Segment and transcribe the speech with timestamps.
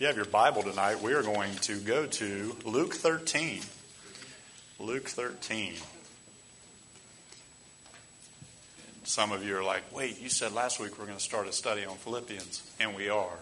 [0.00, 3.60] If you have your Bible tonight, we are going to go to Luke 13.
[4.78, 5.74] Luke 13.
[9.04, 11.48] Some of you are like, wait, you said last week we are going to start
[11.48, 13.38] a study on Philippians, and we are.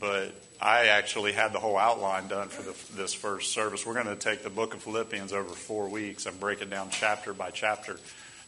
[0.00, 3.86] But I actually had the whole outline done for the, this first service.
[3.86, 6.88] We're going to take the book of Philippians over four weeks and break it down
[6.90, 7.96] chapter by chapter.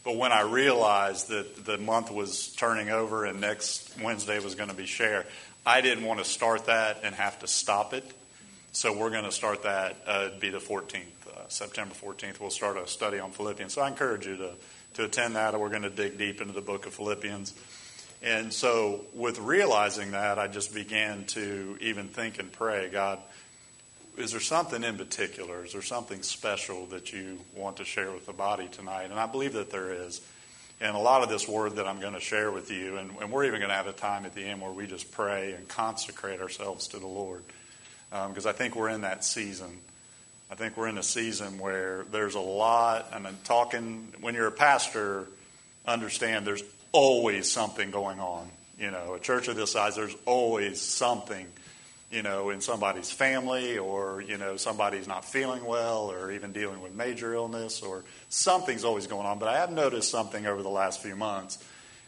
[0.02, 4.70] But when I realized that the month was turning over and next Wednesday was going
[4.70, 5.24] to be share,
[5.68, 8.02] I didn't want to start that and have to stop it.
[8.72, 12.40] So we're going to start that, uh, be the 14th, uh, September 14th.
[12.40, 13.74] We'll start a study on Philippians.
[13.74, 14.52] So I encourage you to,
[14.94, 15.60] to attend that.
[15.60, 17.52] We're going to dig deep into the book of Philippians.
[18.22, 23.18] And so, with realizing that, I just began to even think and pray God,
[24.16, 25.66] is there something in particular?
[25.66, 29.10] Is there something special that you want to share with the body tonight?
[29.10, 30.22] And I believe that there is.
[30.80, 33.32] And a lot of this word that I'm going to share with you, and, and
[33.32, 35.66] we're even going to have a time at the end where we just pray and
[35.66, 37.42] consecrate ourselves to the Lord.
[38.10, 39.78] Because um, I think we're in that season.
[40.50, 44.46] I think we're in a season where there's a lot, and I'm talking, when you're
[44.46, 45.26] a pastor,
[45.84, 48.48] understand there's always something going on.
[48.78, 51.46] You know, a church of this size, there's always something,
[52.10, 56.80] you know, in somebody's family or, you know, somebody's not feeling well or even dealing
[56.80, 59.38] with major illness or something's always going on.
[59.38, 61.62] But I have noticed something over the last few months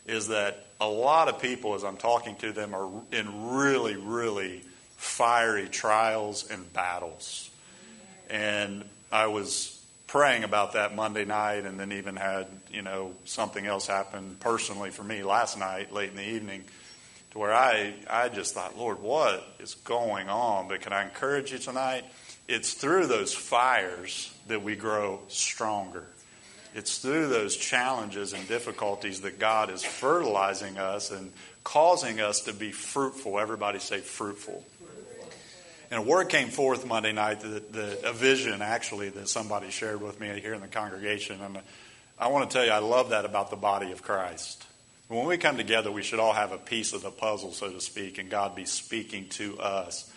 [0.06, 4.62] is that a lot of people, as I'm talking to them, are in really, really
[4.96, 7.50] fiery trials and battles.
[8.30, 13.66] And I was praying about that Monday night and then even had, you know, something
[13.66, 16.64] else happen personally for me last night, late in the evening,
[17.30, 20.68] to where I, I just thought, Lord, what is going on?
[20.68, 22.04] But can I encourage you tonight?
[22.48, 26.04] It's through those fires that we grow stronger.
[26.74, 31.32] It's through those challenges and difficulties that God is fertilizing us and
[31.64, 33.38] causing us to be fruitful.
[33.38, 34.64] Everybody say fruitful.
[35.90, 40.00] And a word came forth Monday night, that, that, a vision actually that somebody shared
[40.00, 41.40] with me here in the congregation.
[41.40, 41.58] And
[42.18, 44.64] I want to tell you, I love that about the body of Christ.
[45.10, 47.80] When we come together, we should all have a piece of the puzzle, so to
[47.80, 50.08] speak, and God be speaking to us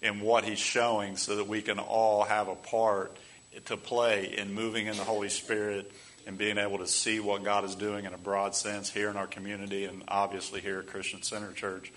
[0.00, 3.16] in what He's showing so that we can all have a part
[3.64, 5.90] to play in moving in the Holy Spirit
[6.24, 9.16] and being able to see what God is doing in a broad sense here in
[9.16, 11.90] our community and obviously here at Christian Center Church.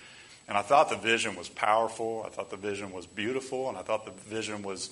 [0.48, 2.24] And I thought the vision was powerful.
[2.26, 4.90] I thought the vision was beautiful, and I thought the vision was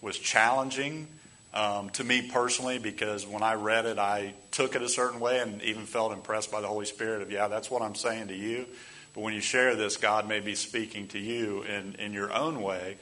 [0.00, 1.08] was challenging
[1.54, 5.40] um, to me personally because when I read it, I took it a certain way
[5.40, 8.34] and even felt impressed by the Holy Spirit of yeah, that's what I'm saying to
[8.34, 8.66] you.
[9.14, 12.62] But when you share this, God may be speaking to you in in your own
[12.62, 12.96] way.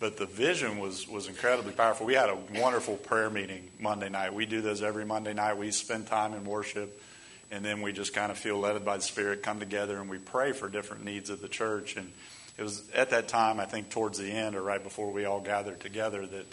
[0.00, 2.06] But the vision was was incredibly powerful.
[2.06, 4.32] We had a wonderful prayer meeting Monday night.
[4.32, 5.58] We do those every Monday night.
[5.58, 7.02] We spend time in worship
[7.50, 10.18] and then we just kind of feel led by the Spirit, come together, and we
[10.18, 11.96] pray for different needs of the church.
[11.96, 12.12] And
[12.56, 15.40] it was at that time, I think, towards the end or right before we all
[15.40, 16.46] gathered together, that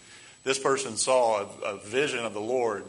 [0.45, 2.85] this person saw a, a vision of the Lord,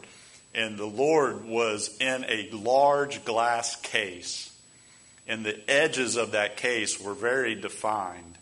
[0.55, 4.55] and the Lord was in a large glass case,
[5.27, 8.37] and the edges of that case were very defined.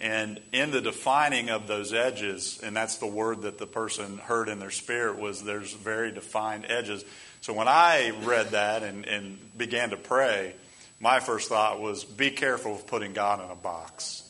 [0.00, 4.48] And in the defining of those edges, and that's the word that the person heard
[4.48, 7.04] in their spirit was there's very defined edges
[7.40, 10.54] so when I read that and, and began to pray,
[11.00, 14.27] my first thought was be careful of putting God in a box.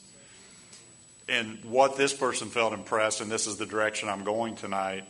[1.29, 5.05] And what this person felt impressed, and this is the direction I'm going tonight,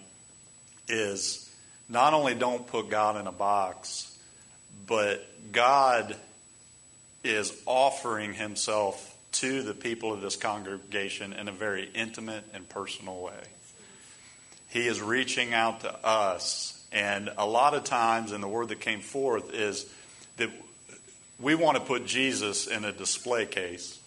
[0.88, 1.48] is
[1.88, 4.16] not only don't put God in a box,
[4.86, 6.16] but God
[7.22, 13.20] is offering himself to the people of this congregation in a very intimate and personal
[13.20, 13.42] way.
[14.70, 18.80] He is reaching out to us and a lot of times, and the word that
[18.80, 19.86] came forth is
[20.38, 20.50] that
[21.38, 23.97] we want to put Jesus in a display case.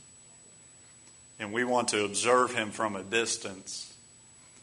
[1.42, 3.92] And we want to observe him from a distance.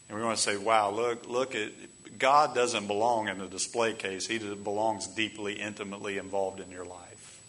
[0.07, 1.71] And we want to say, wow, look, look at
[2.17, 4.25] God doesn't belong in a display case.
[4.25, 7.41] He belongs deeply, intimately involved in your life.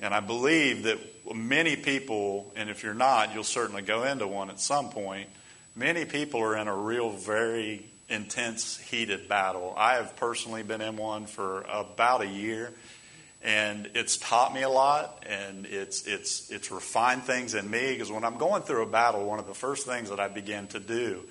[0.00, 0.98] And I believe that
[1.34, 5.28] many people, and if you're not, you'll certainly go into one at some point.
[5.76, 9.74] Many people are in a real, very intense, heated battle.
[9.76, 12.72] I have personally been in one for about a year,
[13.42, 17.92] and it's taught me a lot, and it's it's it's refined things in me.
[17.92, 20.66] Because when I'm going through a battle, one of the first things that I begin
[20.68, 21.22] to do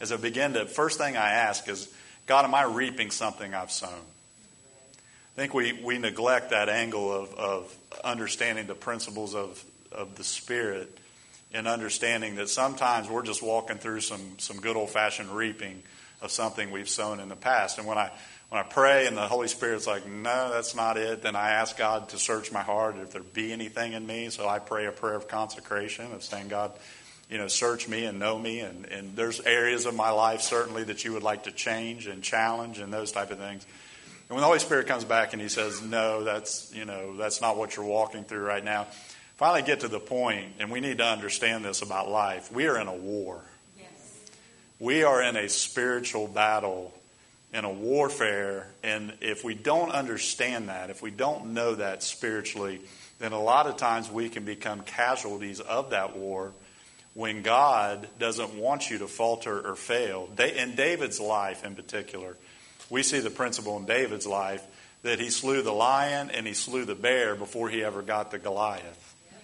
[0.00, 1.92] is I begin to first thing I ask is,
[2.26, 3.90] God, am I reaping something I've sown?
[3.90, 10.24] I think we, we neglect that angle of, of understanding the principles of, of the
[10.24, 10.98] Spirit
[11.52, 15.82] and understanding that sometimes we're just walking through some, some good old fashioned reaping
[16.20, 17.78] of something we've sown in the past.
[17.78, 18.10] And when I
[18.48, 21.76] when I pray and the Holy Spirit's like, no, that's not it, then I ask
[21.76, 24.30] God to search my heart if there be anything in me.
[24.30, 26.72] So I pray a prayer of consecration of saying, God,
[27.28, 28.60] you know, search me and know me.
[28.60, 32.22] And, and there's areas of my life certainly that you would like to change and
[32.22, 33.66] challenge and those type of things.
[34.28, 37.42] And when the Holy Spirit comes back and he says, no, that's, you know, that's
[37.42, 38.86] not what you're walking through right now.
[39.36, 42.50] Finally get to the point, and we need to understand this about life.
[42.50, 43.42] We are in a war.
[44.80, 46.94] We are in a spiritual battle
[47.52, 48.68] in a warfare.
[48.82, 52.80] And if we don't understand that, if we don't know that spiritually,
[53.18, 56.52] then a lot of times we can become casualties of that war
[57.14, 60.28] when God doesn't want you to falter or fail.
[60.38, 62.36] In David's life, in particular,
[62.90, 64.62] we see the principle in David's life
[65.02, 68.38] that he slew the lion and he slew the bear before he ever got the
[68.38, 69.16] Goliath.
[69.30, 69.34] Yes,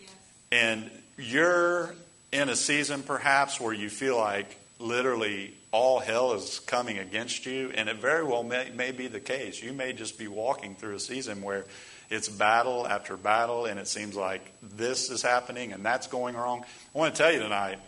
[0.00, 0.10] yes.
[0.52, 1.94] And you're
[2.32, 7.72] in a season perhaps where you feel like literally all hell is coming against you,
[7.74, 9.62] and it very well may, may be the case.
[9.62, 11.64] You may just be walking through a season where
[12.10, 16.64] it's battle after battle, and it seems like this is happening and that's going wrong.
[16.94, 17.80] I want to tell you tonight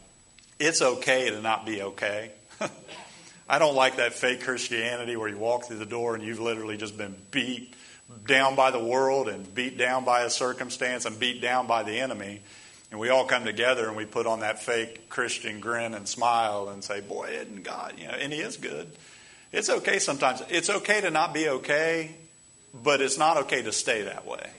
[0.59, 2.33] it's okay to not be okay.
[3.49, 6.77] I don't like that fake Christianity where you walk through the door and you've literally
[6.77, 7.75] just been beat
[8.27, 12.01] down by the world and beat down by a circumstance and beat down by the
[12.01, 12.41] enemy.
[12.91, 16.69] And we all come together and we put on that fake Christian grin and smile
[16.69, 18.91] and say, Boy, isn't God, you know, and He is good.
[19.53, 20.43] It's okay sometimes.
[20.49, 22.15] It's okay to not be okay,
[22.75, 24.51] but it's not okay to stay that way.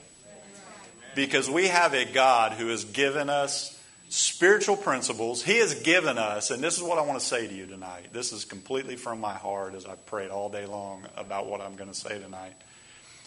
[1.14, 3.78] Because we have a God who has given us
[4.08, 5.42] spiritual principles.
[5.42, 8.12] He has given us, and this is what I want to say to you tonight.
[8.12, 11.76] This is completely from my heart as I've prayed all day long about what I'm
[11.76, 12.54] going to say tonight.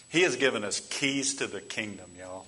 [0.08, 2.46] He has given us keys to the kingdom, y'all.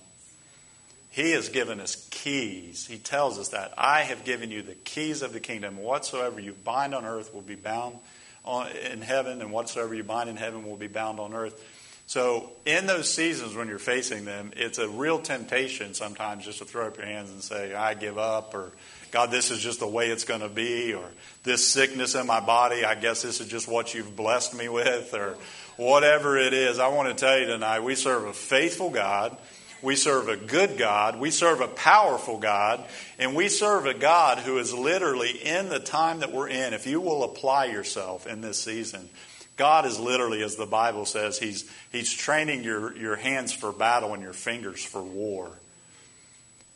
[1.15, 2.85] He has given us keys.
[2.85, 3.73] He tells us that.
[3.77, 5.77] I have given you the keys of the kingdom.
[5.77, 7.99] Whatsoever you bind on earth will be bound
[8.91, 11.63] in heaven, and whatsoever you bind in heaven will be bound on earth.
[12.05, 16.65] So, in those seasons when you're facing them, it's a real temptation sometimes just to
[16.65, 18.73] throw up your hands and say, I give up, or
[19.11, 21.09] God, this is just the way it's going to be, or
[21.43, 25.13] this sickness in my body, I guess this is just what you've blessed me with,
[25.13, 25.37] or
[25.77, 26.77] whatever it is.
[26.77, 29.37] I want to tell you tonight, we serve a faithful God
[29.85, 31.17] we serve a good God.
[31.17, 32.83] We serve a powerful God.
[33.17, 36.73] And we serve a God who is literally in the time that we're in.
[36.73, 39.07] If you will apply yourself in this season,
[39.55, 44.13] God is literally, as the Bible says, He's, he's training your, your hands for battle
[44.13, 45.51] and your fingers for war.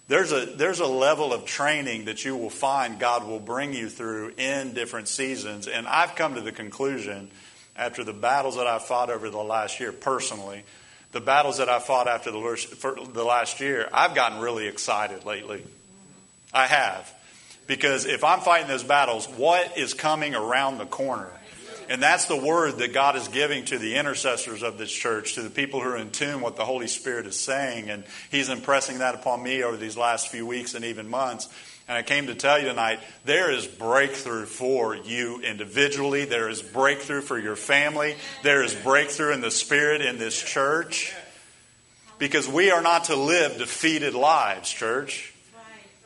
[0.08, 3.90] There's a, there's a level of training that you will find God will bring you
[3.90, 5.68] through in different seasons.
[5.68, 7.30] And I've come to the conclusion,
[7.76, 10.64] after the battles that I've fought over the last year personally,
[11.12, 15.64] the battles that I fought after the, the last year, I've gotten really excited lately.
[16.54, 17.12] I have.
[17.68, 21.32] Because if I'm fighting those battles, what is coming around the corner?
[21.88, 25.42] And that's the word that God is giving to the intercessors of this church, to
[25.42, 27.90] the people who are in tune what the Holy Spirit is saying.
[27.90, 31.50] And He's impressing that upon me over these last few weeks and even months.
[31.90, 36.26] And I came to tell you tonight there is breakthrough for you individually.
[36.26, 38.16] There is breakthrough for your family.
[38.44, 41.16] There is breakthrough in the Spirit in this church.
[42.20, 45.34] Because we are not to live defeated lives, church.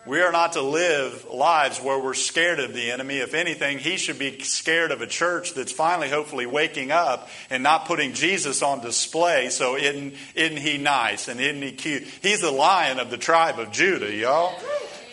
[0.05, 3.17] We are not to live lives where we're scared of the enemy.
[3.17, 7.61] If anything, he should be scared of a church that's finally, hopefully, waking up and
[7.61, 9.49] not putting Jesus on display.
[9.49, 12.03] So, isn't, isn't he nice and isn't he cute?
[12.21, 14.57] He's the lion of the tribe of Judah, y'all.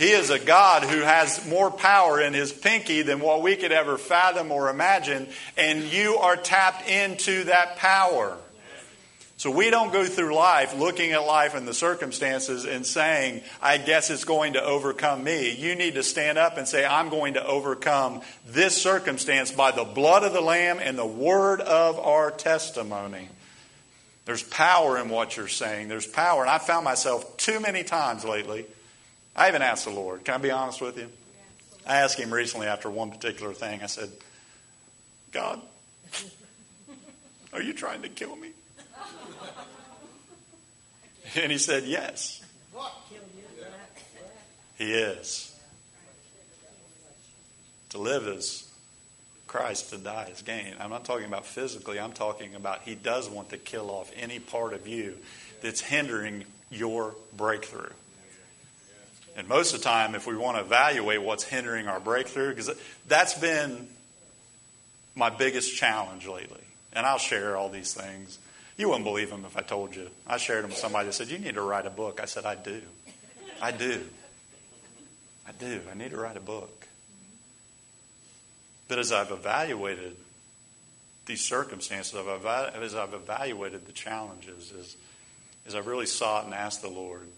[0.01, 3.71] He is a God who has more power in his pinky than what we could
[3.71, 8.39] ever fathom or imagine, and you are tapped into that power.
[9.37, 13.77] So we don't go through life looking at life and the circumstances and saying, I
[13.77, 15.55] guess it's going to overcome me.
[15.55, 19.85] You need to stand up and say, I'm going to overcome this circumstance by the
[19.85, 23.29] blood of the Lamb and the word of our testimony.
[24.25, 25.89] There's power in what you're saying.
[25.89, 26.41] There's power.
[26.41, 28.65] And I found myself too many times lately
[29.37, 30.25] I even asked the Lord.
[30.25, 31.09] Can I be honest with you?
[31.87, 33.83] I asked him recently after one particular thing.
[33.83, 34.11] I said,
[35.33, 35.61] God,
[37.53, 38.51] are you trying to kill me?
[41.37, 42.43] And he said, Yes.
[44.77, 45.55] He is.
[47.91, 48.69] To live is
[49.47, 50.75] Christ, to die is gain.
[50.79, 54.39] I'm not talking about physically, I'm talking about he does want to kill off any
[54.39, 55.17] part of you
[55.61, 57.91] that's hindering your breakthrough.
[59.37, 62.71] And most of the time, if we want to evaluate what's hindering our breakthrough, because
[63.07, 63.89] that's been
[65.15, 66.63] my biggest challenge lately.
[66.93, 68.39] And I'll share all these things.
[68.77, 70.09] You wouldn't believe them if I told you.
[70.27, 72.21] I shared them with somebody that said, You need to write a book.
[72.21, 72.81] I said, I do.
[73.61, 74.03] I do.
[75.47, 75.81] I do.
[75.91, 76.87] I need to write a book.
[78.89, 80.17] But as I've evaluated
[81.27, 84.97] these circumstances, as I've evaluated the challenges, as,
[85.67, 87.29] as I've really sought and asked the Lord,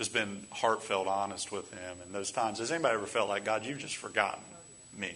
[0.00, 1.98] just been heartfelt honest with Him.
[2.02, 4.42] And those times, has anybody ever felt like, God, you've just forgotten
[4.96, 5.14] me?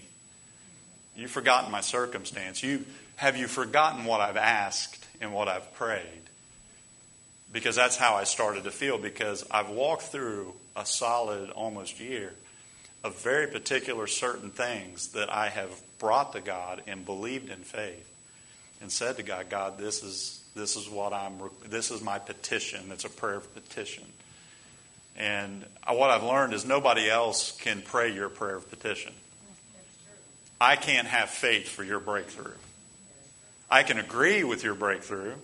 [1.16, 2.62] You've forgotten my circumstance.
[2.62, 2.84] You,
[3.16, 6.04] have you forgotten what I've asked and what I've prayed?
[7.50, 12.34] Because that's how I started to feel, because I've walked through a solid almost year
[13.02, 18.10] of very particular certain things that I have brought to God and believed in faith
[18.82, 22.90] and said to God, God, this is this is what I'm this is my petition.
[22.90, 24.04] It's a prayer of petition.
[25.16, 29.12] And what I've learned is nobody else can pray your prayer of petition.
[30.60, 32.54] I can't have faith for your breakthrough.
[33.70, 35.34] I can agree with your breakthrough,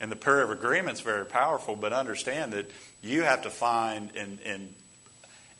[0.00, 2.70] and the prayer of agreement is very powerful, but understand that
[3.02, 4.74] you have to find and, and,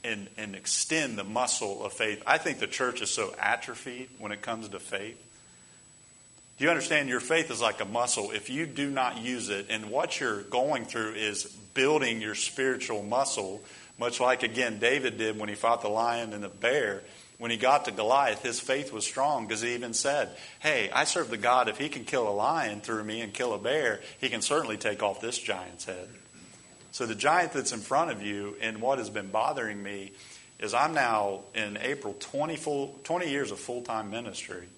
[0.02, 2.22] and, and extend the muscle of faith.
[2.26, 5.20] I think the church is so atrophied when it comes to faith.
[6.56, 8.30] Do you understand your faith is like a muscle?
[8.30, 11.44] If you do not use it, and what you're going through is
[11.74, 13.60] building your spiritual muscle,
[13.98, 17.02] much like, again, David did when he fought the lion and the bear.
[17.38, 20.30] When he got to Goliath, his faith was strong because he even said,
[20.60, 23.52] Hey, I serve the God, if he can kill a lion through me and kill
[23.52, 26.08] a bear, he can certainly take off this giant's head.
[26.92, 30.12] So the giant that's in front of you, and what has been bothering me,
[30.60, 34.68] is I'm now in April 20, full, 20 years of full time ministry.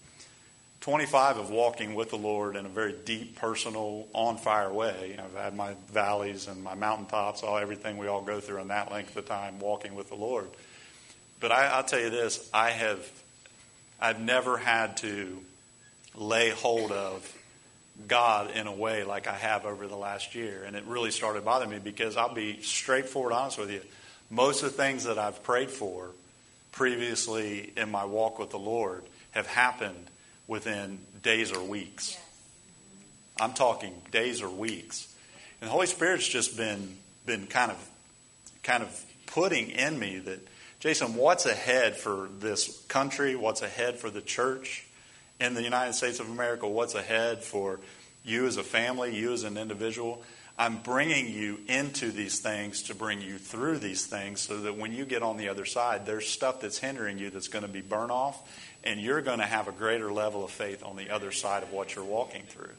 [0.86, 5.18] 25 of walking with the Lord in a very deep, personal, on fire way.
[5.18, 8.92] I've had my valleys and my mountaintops, all everything we all go through in that
[8.92, 10.46] length of time walking with the Lord.
[11.40, 13.04] But I, will tell you this: I have,
[14.00, 15.40] I've never had to
[16.14, 17.36] lay hold of
[18.06, 21.44] God in a way like I have over the last year, and it really started
[21.44, 23.80] bothering me because I'll be straightforward, honest with you.
[24.30, 26.10] Most of the things that I've prayed for
[26.70, 29.02] previously in my walk with the Lord
[29.32, 30.10] have happened
[30.46, 32.16] within days or weeks.
[33.40, 35.12] I'm talking days or weeks.
[35.60, 37.90] And the Holy Spirit's just been been kind of
[38.62, 40.40] kind of putting in me that
[40.78, 43.34] Jason, what's ahead for this country?
[43.34, 44.86] What's ahead for the church
[45.40, 46.68] in the United States of America?
[46.68, 47.80] What's ahead for
[48.24, 50.22] you as a family, you as an individual?
[50.58, 54.92] I'm bringing you into these things to bring you through these things so that when
[54.92, 57.82] you get on the other side, there's stuff that's hindering you that's going to be
[57.82, 58.40] burn off
[58.86, 61.72] and you're going to have a greater level of faith on the other side of
[61.72, 62.70] what you're walking through.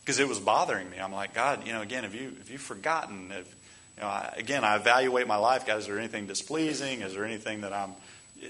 [0.00, 0.98] Because it was bothering me.
[0.98, 3.30] I'm like, God, you know, again, have you have you forgotten?
[3.30, 3.54] If,
[3.96, 5.66] you know, I, again, I evaluate my life.
[5.66, 7.02] God, is there anything displeasing?
[7.02, 7.92] Is there anything that I'm?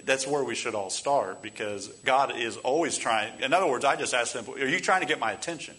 [0.04, 3.40] That's where we should all start because God is always trying.
[3.40, 5.74] In other words, I just asked simple: Are you trying to get my attention?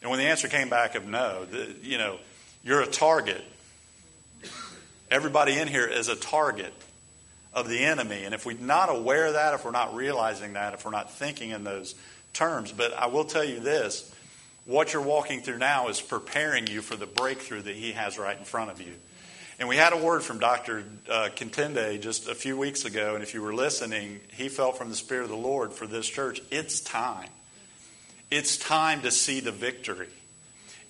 [0.00, 2.18] And when the answer came back of no, the, you know,
[2.62, 3.44] you're a target.
[5.10, 6.72] Everybody in here is a target
[7.54, 8.24] of the enemy.
[8.24, 11.10] And if we're not aware of that, if we're not realizing that, if we're not
[11.10, 11.94] thinking in those
[12.32, 14.12] terms, but I will tell you this
[14.66, 18.36] what you're walking through now is preparing you for the breakthrough that he has right
[18.36, 18.94] in front of you.
[19.58, 20.84] And we had a word from Dr.
[21.08, 24.88] Uh, Contende just a few weeks ago, and if you were listening, he felt from
[24.88, 26.40] the Spirit of the Lord for this church.
[26.50, 27.28] It's time.
[28.30, 30.08] It's time to see the victory.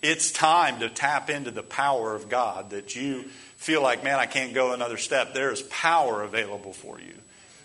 [0.00, 3.26] It's time to tap into the power of God that you
[3.64, 7.14] feel like, man, I can't go another step, there is power available for you.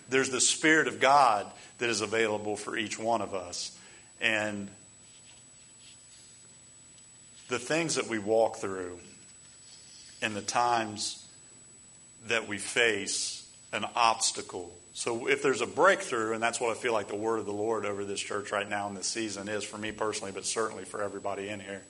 [0.08, 3.76] There's the Spirit of God that is available for each one of us.
[4.18, 4.68] And
[7.48, 8.98] the things that we walk through
[10.22, 11.26] and the times
[12.28, 14.72] that we face an obstacle.
[14.94, 17.52] So if there's a breakthrough, and that's what I feel like the word of the
[17.52, 20.84] Lord over this church right now in this season is for me personally, but certainly
[20.84, 21.82] for everybody in here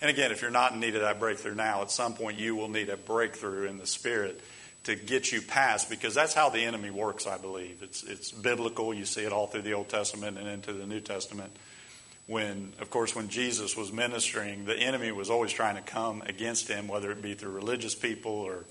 [0.00, 2.54] and again, if you're not in need of that breakthrough now, at some point you
[2.54, 4.40] will need a breakthrough in the Spirit
[4.84, 7.82] to get you past, because that's how the enemy works, I believe.
[7.82, 8.94] It's, it's biblical.
[8.94, 11.50] You see it all through the Old Testament and into the New Testament.
[12.26, 16.68] When, of course, when Jesus was ministering, the enemy was always trying to come against
[16.68, 18.64] him, whether it be through religious people or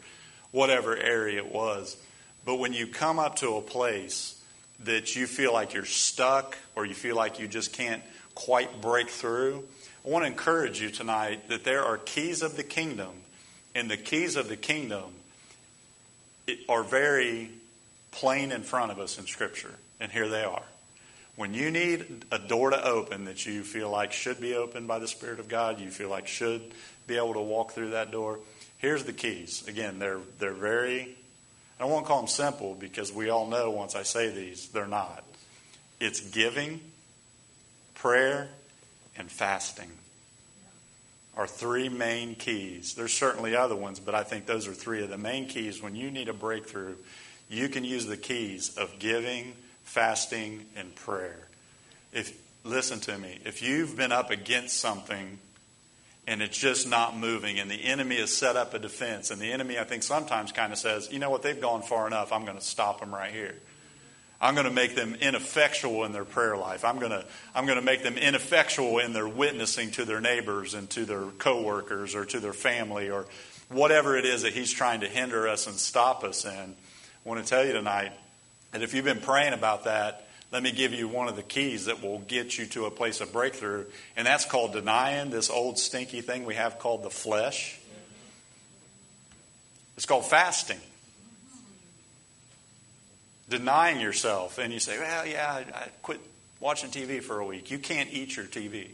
[0.51, 1.97] whatever area it was.
[2.45, 4.41] But when you come up to a place
[4.85, 8.03] that you feel like you're stuck or you feel like you just can't
[8.33, 9.63] quite break through,
[10.07, 13.09] I want to encourage you tonight that there are keys of the kingdom,
[13.75, 15.11] and the keys of the kingdom
[16.69, 17.49] are very
[18.11, 20.63] plain in front of us in Scripture, and here they are.
[21.35, 24.99] When you need a door to open that you feel like should be opened by
[24.99, 26.61] the Spirit of God, you feel like should
[27.05, 28.39] be able to walk through that door,
[28.77, 29.67] here's the keys.
[29.67, 31.17] Again, they're, they're very,
[31.81, 35.25] I won't call them simple because we all know once I say these, they're not.
[35.99, 36.79] It's giving,
[37.93, 38.47] prayer,
[39.17, 39.91] and fasting
[41.35, 42.95] are three main keys.
[42.95, 45.81] There's certainly other ones, but I think those are three of the main keys.
[45.81, 46.95] When you need a breakthrough,
[47.47, 51.47] you can use the keys of giving, fasting, and prayer.
[52.11, 55.37] If listen to me, if you've been up against something
[56.25, 59.49] and it's just not moving, and the enemy has set up a defense, and the
[59.49, 62.43] enemy, I think, sometimes kind of says, you know what, they've gone far enough, I'm
[62.43, 63.55] going to stop them right here.
[64.39, 66.85] I'm going to make them ineffectual in their prayer life.
[66.85, 67.25] I'm going to,
[67.55, 71.23] I'm going to make them ineffectual in their witnessing to their neighbors and to their
[71.39, 73.25] coworkers or to their family or
[73.69, 76.51] whatever it is that he's trying to hinder us and stop us in.
[76.51, 78.11] I want to tell you tonight
[78.71, 81.85] that if you've been praying about that, let me give you one of the keys
[81.85, 85.77] that will get you to a place of breakthrough, and that's called denying this old
[85.77, 87.77] stinky thing we have called the flesh.
[89.97, 90.79] It's called fasting
[93.49, 96.19] denying yourself, and you say, Well, yeah, I, I quit
[96.59, 97.71] watching TV for a week.
[97.71, 98.89] You can't eat your TV.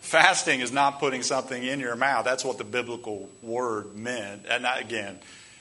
[0.00, 2.24] Fasting is not putting something in your mouth.
[2.24, 4.46] That's what the biblical word meant.
[4.48, 5.18] And not, again,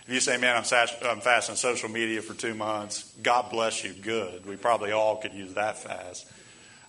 [0.07, 3.91] if you say, man, I'm, I'm fasting social media for two months, God bless you,
[3.91, 4.45] good.
[4.45, 6.31] We probably all could use that fast.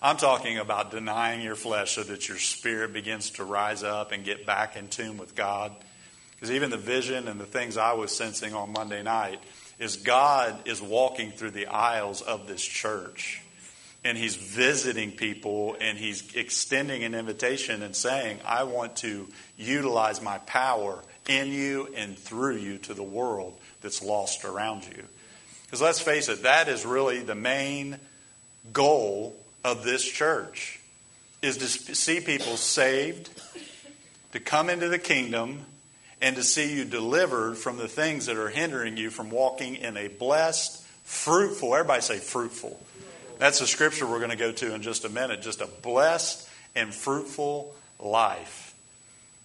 [0.01, 4.25] I'm talking about denying your flesh so that your spirit begins to rise up and
[4.25, 5.75] get back in tune with God.
[6.37, 9.41] Because even the vision and the things I was sensing on Monday night,
[9.79, 13.43] is God is walking through the aisles of this church
[14.05, 20.23] and he's visiting people and he's extending an invitation and saying, I want to utilize
[20.23, 25.05] my power in you and through you to the world that's lost around you.
[25.65, 27.99] Because let's face it, that is really the main
[28.73, 30.81] goal of this church
[31.43, 33.31] is to see people saved,
[34.33, 35.67] to come into the kingdom,
[36.21, 39.97] and to see you delivered from the things that are hindering you from walking in
[39.97, 42.81] a blessed, fruitful, everybody say fruitful.
[43.39, 45.43] That's the scripture we're going to go to in just a minute.
[45.43, 48.75] Just a blessed and fruitful life.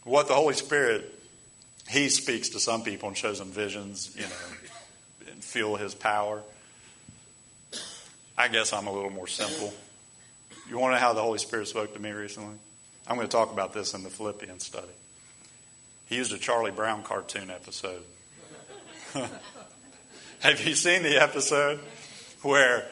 [0.04, 1.14] What the Holy Spirit,
[1.88, 6.42] He speaks to some people and shows them visions, you know, and feel His power.
[8.36, 9.72] I guess I'm a little more simple.
[10.68, 12.56] You want to know how the Holy Spirit spoke to me recently?
[13.08, 14.88] I'm going to talk about this in the Philippians study.
[16.14, 18.04] He used a Charlie Brown cartoon episode.
[20.42, 21.80] Have you seen the episode
[22.44, 22.88] where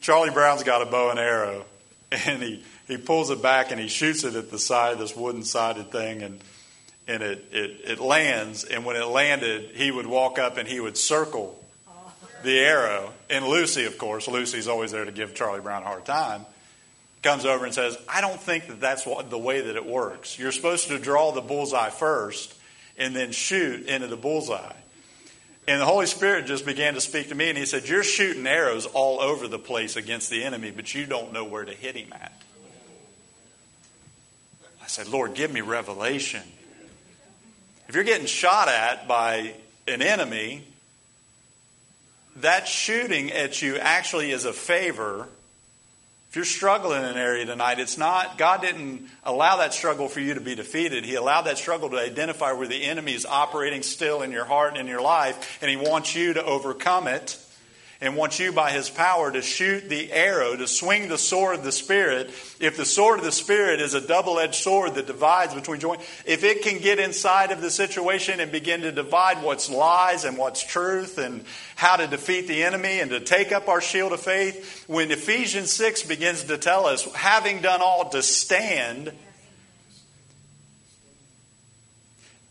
[0.00, 1.66] Charlie Brown's got a bow and arrow
[2.10, 5.14] and he, he pulls it back and he shoots it at the side of this
[5.14, 6.40] wooden sided thing and
[7.06, 10.80] and it, it, it lands and when it landed he would walk up and he
[10.80, 11.64] would circle
[12.42, 16.04] the arrow and Lucy of course Lucy's always there to give Charlie Brown a hard
[16.04, 16.44] time
[17.22, 20.38] comes over and says, I don't think that that's what, the way that it works.
[20.38, 22.54] You're supposed to draw the bullseye first
[22.96, 24.76] and then shoot into the bullseye.
[25.66, 28.46] And the Holy Spirit just began to speak to me, and He said, You're shooting
[28.46, 31.96] arrows all over the place against the enemy, but you don't know where to hit
[31.96, 32.32] him at.
[34.82, 36.42] I said, Lord, give me revelation.
[37.88, 39.54] If you're getting shot at by
[39.88, 40.64] an enemy,
[42.36, 45.28] that shooting at you actually is a favor
[46.34, 50.18] if you're struggling in an area tonight, it's not, God didn't allow that struggle for
[50.18, 51.04] you to be defeated.
[51.04, 54.70] He allowed that struggle to identify where the enemy is operating still in your heart
[54.70, 57.38] and in your life, and He wants you to overcome it
[58.00, 61.64] and wants you by his power to shoot the arrow, to swing the sword of
[61.64, 62.28] the Spirit.
[62.60, 66.00] If the sword of the Spirit is a double edged sword that divides between joint,
[66.26, 70.36] if it can get inside of the situation and begin to divide what's lies and
[70.36, 71.44] what's truth and
[71.76, 75.72] how to defeat the enemy and to take up our shield of faith, when Ephesians
[75.72, 79.12] 6 begins to tell us, having done all to stand,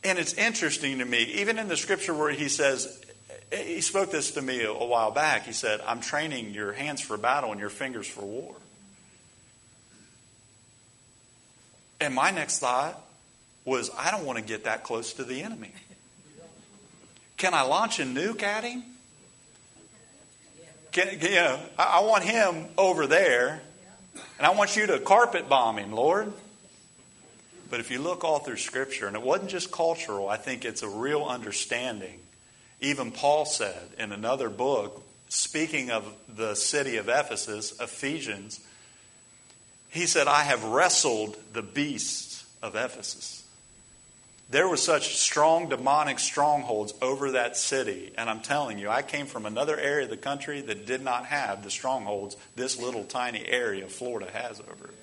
[0.04, 3.00] and it's interesting to me, even in the scripture where he says,
[3.54, 5.46] he spoke this to me a, while back.
[5.46, 8.56] He said, I'm training your hands for battle and your fingers for war.
[12.00, 13.02] And my next thought
[13.66, 15.72] was, I don't want to get that close to the enemy.
[17.38, 18.84] Can I launch a nuke at him?
[20.92, 23.62] Can, you know, I, I want him over there,
[24.38, 26.32] and I want you to carpet bomb him, Lord.
[27.70, 30.84] But if you look all through Scripture, and it wasn't just cultural, I think it's
[30.84, 32.20] a real understanding
[32.84, 38.60] even Paul said in another book, speaking of the city of Ephesus, Ephesians,
[39.90, 43.44] he said, I have wrestled the beasts of Ephesus.
[44.50, 48.12] There were such strong demonic strongholds over that city.
[48.18, 51.26] And I'm telling you, I came from another area of the country that did not
[51.26, 55.03] have the strongholds this little tiny area Florida has over it.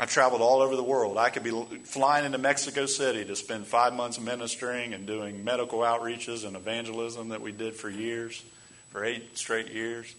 [0.00, 1.18] I traveled all over the world.
[1.18, 1.50] I could be
[1.84, 7.28] flying into Mexico City to spend five months ministering and doing medical outreaches and evangelism
[7.28, 8.42] that we did for years,
[8.88, 10.12] for eight straight years.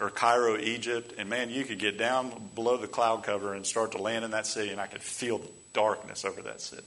[0.00, 1.12] Or Cairo, Egypt.
[1.18, 4.30] And man, you could get down below the cloud cover and start to land in
[4.30, 6.82] that city, and I could feel the darkness over that city.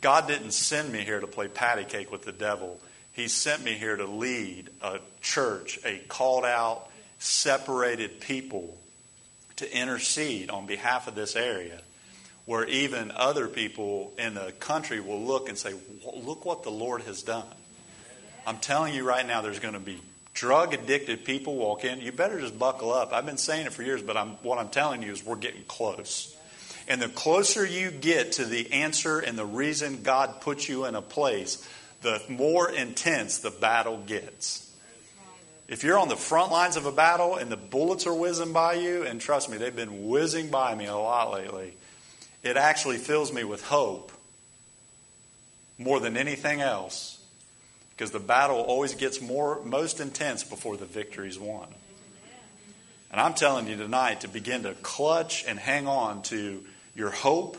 [0.00, 2.78] God didn't send me here to play patty cake with the devil.
[3.12, 8.78] He sent me here to lead a church, a called out, separated people
[9.60, 11.80] to intercede on behalf of this area
[12.46, 15.72] where even other people in the country will look and say,
[16.14, 17.46] Look what the Lord has done.
[18.46, 20.00] I'm telling you right now, there's going to be
[20.32, 22.00] drug addicted people walk in.
[22.00, 23.12] You better just buckle up.
[23.12, 25.64] I've been saying it for years, but I'm, what I'm telling you is we're getting
[25.64, 26.36] close.
[26.88, 30.94] And the closer you get to the answer and the reason God puts you in
[30.94, 31.68] a place,
[32.00, 34.69] the more intense the battle gets.
[35.70, 38.74] If you're on the front lines of a battle and the bullets are whizzing by
[38.74, 41.74] you, and trust me, they've been whizzing by me a lot lately,
[42.42, 44.10] it actually fills me with hope
[45.78, 47.24] more than anything else
[47.90, 51.68] because the battle always gets more most intense before the victory is won.
[53.12, 56.64] And I'm telling you tonight to begin to clutch and hang on to
[56.96, 57.56] your hope,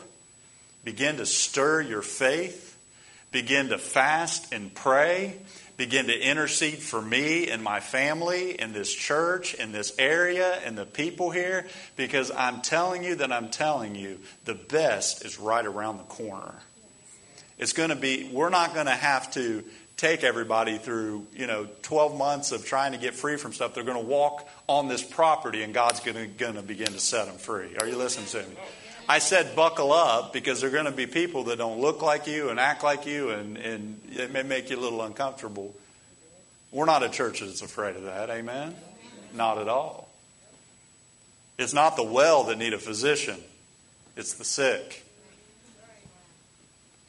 [0.84, 2.76] begin to stir your faith,
[3.30, 5.38] begin to fast and pray,
[5.76, 10.76] begin to intercede for me and my family in this church, in this area, and
[10.76, 15.64] the people here, because I'm telling you that I'm telling you the best is right
[15.64, 16.54] around the corner.
[17.58, 19.64] It's going to be, we're not going to have to
[19.96, 23.74] take everybody through, you know, 12 months of trying to get free from stuff.
[23.74, 26.98] They're going to walk on this property and God's going to, going to begin to
[26.98, 27.76] set them free.
[27.78, 28.56] Are you listening to me?
[29.08, 32.26] I said buckle up because there are going to be people that don't look like
[32.26, 35.74] you and act like you, and, and it may make you a little uncomfortable.
[36.70, 38.30] We're not a church that's afraid of that.
[38.30, 38.74] Amen?
[39.34, 40.08] Not at all.
[41.58, 43.38] It's not the well that need a physician,
[44.16, 45.04] it's the sick.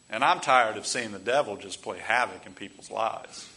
[0.10, 3.50] And I'm tired of seeing the devil just play havoc in people's lives.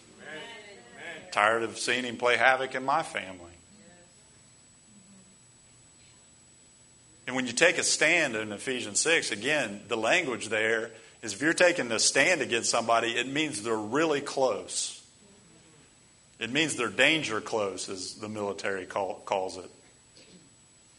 [1.32, 3.55] Tired of seeing him play havoc in my family.
[7.26, 10.90] And when you take a stand in Ephesians 6, again, the language there
[11.22, 15.02] is if you're taking a stand against somebody, it means they're really close.
[16.38, 19.70] It means they're danger close, as the military call, calls it.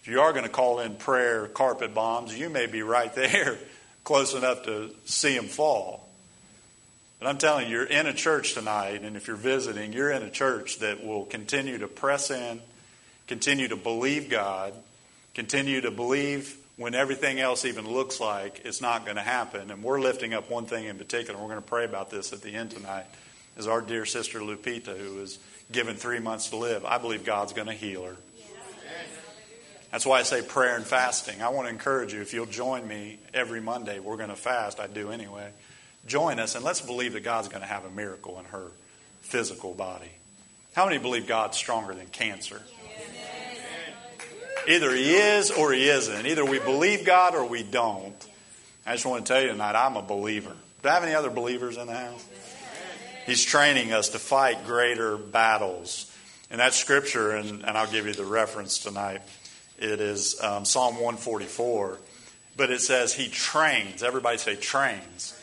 [0.01, 3.57] If you are going to call in prayer carpet bombs, you may be right there,
[4.03, 6.09] close enough to see them fall.
[7.19, 10.23] But I'm telling you, you're in a church tonight, and if you're visiting, you're in
[10.23, 12.61] a church that will continue to press in,
[13.27, 14.73] continue to believe God,
[15.37, 19.69] continue to believe when everything else even looks like it's not going to happen.
[19.69, 21.39] And we're lifting up one thing in particular.
[21.39, 23.05] We're going to pray about this at the end tonight.
[23.55, 25.37] Is our dear sister Lupita, who was
[25.71, 26.85] given three months to live.
[26.85, 28.15] I believe God's going to heal her.
[29.91, 31.43] That's why I say prayer and fasting.
[31.43, 34.79] I want to encourage you, if you'll join me every Monday, we're going to fast.
[34.79, 35.51] I do anyway.
[36.07, 38.71] Join us and let's believe that God's going to have a miracle in her
[39.21, 40.11] physical body.
[40.73, 42.63] How many believe God's stronger than cancer?
[44.67, 46.25] Either he is or he isn't.
[46.25, 48.27] Either we believe God or we don't.
[48.85, 50.53] I just want to tell you tonight, I'm a believer.
[50.83, 52.25] Do I have any other believers in the house?
[53.25, 56.13] He's training us to fight greater battles.
[56.49, 59.21] And that's scripture, and, and I'll give you the reference tonight.
[59.77, 61.99] It is um, Psalm 144.
[62.55, 64.03] But it says he trains.
[64.03, 65.33] Everybody say trains.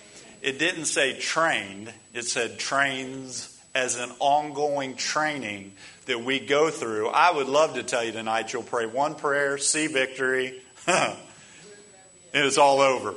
[0.43, 5.73] It didn't say trained, it said trains as an ongoing training
[6.07, 7.09] that we go through.
[7.09, 11.17] I would love to tell you tonight you'll pray one prayer, see victory, and
[12.33, 13.15] it's all over.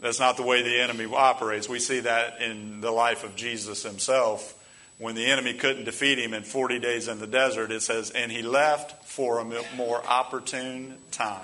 [0.00, 1.68] That's not the way the enemy operates.
[1.68, 4.52] We see that in the life of Jesus himself.
[4.98, 8.32] When the enemy couldn't defeat him in 40 days in the desert, it says, and
[8.32, 9.44] he left for a
[9.76, 11.40] more opportune time.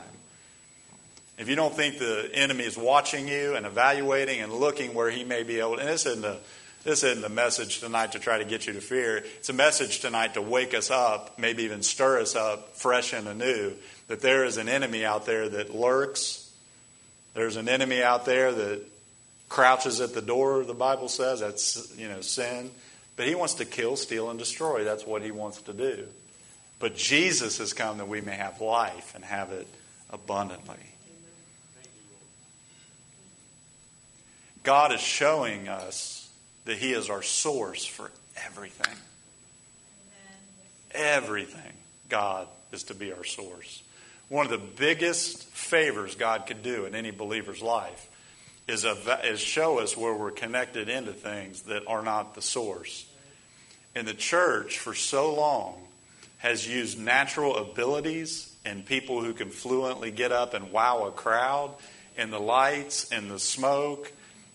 [1.38, 5.24] If you don't think the enemy is watching you and evaluating and looking where he
[5.24, 6.38] may be able, and this isn't the
[6.84, 9.18] this isn't a message tonight to try to get you to fear.
[9.18, 13.28] It's a message tonight to wake us up, maybe even stir us up fresh and
[13.28, 13.74] anew,
[14.08, 16.50] that there is an enemy out there that lurks.
[17.34, 18.82] There's an enemy out there that
[19.48, 21.40] crouches at the door, the Bible says.
[21.40, 22.70] That's, you know, sin.
[23.14, 24.82] But he wants to kill, steal, and destroy.
[24.82, 26.06] That's what he wants to do.
[26.78, 29.68] But Jesus has come that we may have life and have it
[30.10, 30.74] abundantly.
[34.64, 36.21] God is showing us
[36.64, 38.10] that He is our source for
[38.46, 38.94] everything.
[40.92, 41.72] Everything.
[42.08, 43.82] God is to be our source.
[44.28, 48.08] One of the biggest favors God could do in any believer's life
[48.68, 53.06] is, a, is show us where we're connected into things that are not the source.
[53.94, 55.74] And the church, for so long,
[56.38, 61.74] has used natural abilities and people who can fluently get up and wow a crowd
[62.16, 64.12] and the lights and the smoke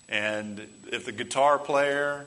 [0.10, 2.26] and if the guitar player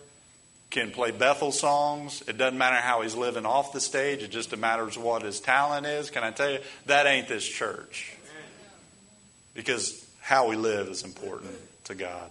[0.70, 4.56] can play Bethel songs, it doesn't matter how he's living off the stage, it just
[4.56, 6.10] matters what his talent is.
[6.10, 8.16] Can I tell you, that ain't this church.
[9.54, 11.52] Because how we live is important
[11.84, 12.30] to God.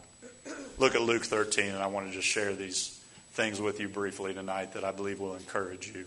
[0.78, 2.98] Look at Luke 13, and I want to just share these
[3.34, 6.06] things with you briefly tonight that I believe will encourage you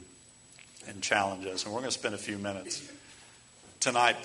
[0.88, 1.64] and challenge us.
[1.64, 2.90] And we're going to spend a few minutes
[3.81, 4.16] tonight.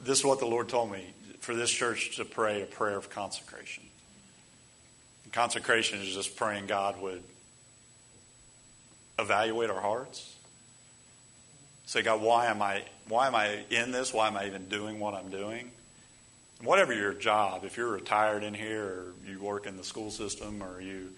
[0.00, 1.04] This is what the Lord told me
[1.40, 3.84] for this church to pray a prayer of consecration.
[5.28, 7.22] And consecration is just praying God would
[9.18, 10.34] evaluate our hearts.
[11.84, 14.14] Say, God, why am I why am I in this?
[14.14, 15.70] Why am I even doing what I'm doing?
[16.62, 20.62] Whatever your job, if you're retired in here or you work in the school system
[20.62, 21.10] or you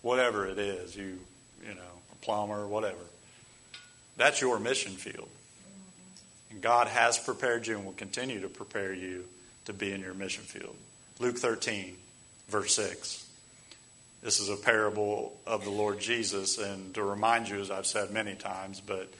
[0.00, 1.20] whatever it is, you
[1.64, 2.98] you know, a plumber, whatever.
[4.16, 5.28] That's your mission field.
[6.50, 9.22] And God has prepared you and will continue to prepare you
[9.66, 10.74] to be in your mission field.
[11.20, 11.94] Luke 13,
[12.48, 13.28] verse 6.
[14.22, 18.12] This is a parable of the Lord Jesus, and to remind you, as I've said
[18.12, 19.12] many times, but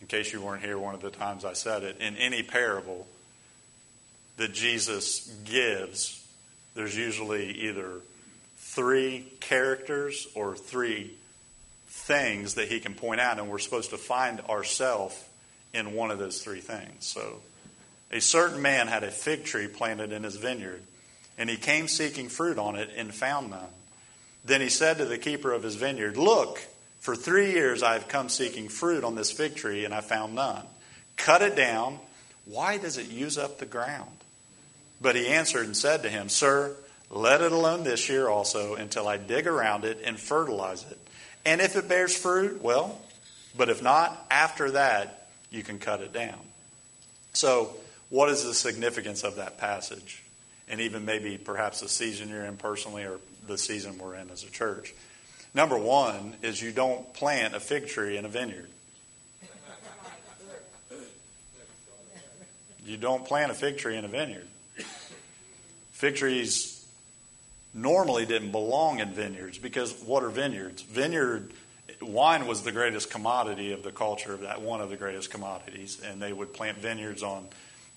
[0.00, 3.06] in case you weren't here one of the times I said it, in any parable
[4.36, 6.26] that Jesus gives,
[6.74, 8.00] there's usually either
[8.56, 11.12] three characters or three
[11.86, 15.16] things that he can point out, and we're supposed to find ourselves
[15.72, 17.06] in one of those three things.
[17.06, 17.40] So,
[18.10, 20.82] a certain man had a fig tree planted in his vineyard,
[21.36, 23.68] and he came seeking fruit on it and found none.
[24.48, 26.58] Then he said to the keeper of his vineyard, Look,
[27.00, 30.34] for three years I have come seeking fruit on this fig tree, and I found
[30.34, 30.64] none.
[31.16, 32.00] Cut it down.
[32.46, 34.10] Why does it use up the ground?
[35.02, 36.74] But he answered and said to him, Sir,
[37.10, 40.98] let it alone this year also until I dig around it and fertilize it.
[41.44, 42.98] And if it bears fruit, well,
[43.54, 46.40] but if not, after that, you can cut it down.
[47.34, 47.74] So,
[48.08, 50.22] what is the significance of that passage?
[50.68, 54.44] And even maybe perhaps the season you're in personally or the season we're in as
[54.44, 54.94] a church.
[55.54, 58.68] Number one is you don't plant a fig tree in a vineyard.
[62.84, 64.46] You don't plant a fig tree in a vineyard.
[65.90, 66.86] Fig trees
[67.74, 70.82] normally didn't belong in vineyards because what are vineyards?
[70.82, 71.52] Vineyard
[72.00, 76.00] wine was the greatest commodity of the culture of that one of the greatest commodities,
[76.00, 77.46] and they would plant vineyards on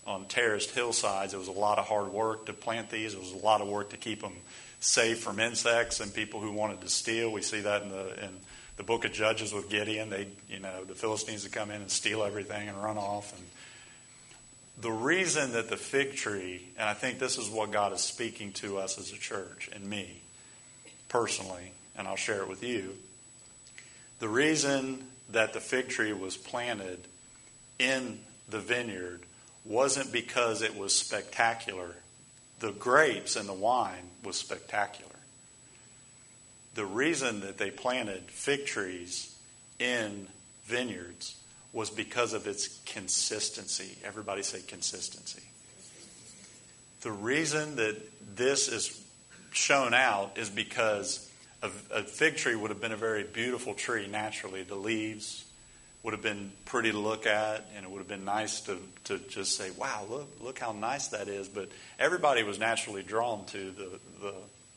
[0.06, 1.34] on terraced hillsides.
[1.34, 3.14] It was a lot of hard work to plant these.
[3.14, 4.34] It was a lot of work to keep them
[4.82, 7.32] safe from insects and people who wanted to steal.
[7.32, 8.32] We see that in the in
[8.76, 10.10] the book of Judges with Gideon.
[10.10, 13.34] They, you know, the Philistines would come in and steal everything and run off.
[13.38, 13.46] And
[14.82, 18.52] the reason that the fig tree, and I think this is what God is speaking
[18.54, 20.22] to us as a church and me
[21.10, 22.96] personally, and I'll share it with you.
[24.20, 27.08] The reason that the fig tree was planted
[27.78, 29.22] in the vineyard
[29.64, 31.96] wasn't because it was spectacular.
[32.62, 35.10] The grapes and the wine was spectacular.
[36.76, 39.36] The reason that they planted fig trees
[39.80, 40.28] in
[40.66, 41.36] vineyards
[41.74, 43.98] was because of its consistency.
[44.06, 45.42] Everybody say consistency.
[47.02, 47.98] The reason that
[48.36, 49.04] this is
[49.52, 51.30] shown out is because
[51.64, 54.62] a, a, fig tree would have been a very beautiful tree naturally.
[54.62, 55.46] The leaves
[56.04, 59.20] would have been pretty to look at, and it would have been nice to, to
[59.20, 61.48] just say, wow, look, look how nice that is.
[61.48, 64.34] But everybody was naturally drawn to the, the,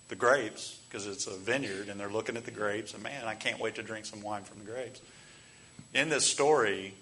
[0.08, 3.34] the grapes because it's a vineyard, and they're looking at the grapes, and man, I
[3.34, 5.00] can't wait to drink some wine from the grapes.
[5.94, 6.92] In this story,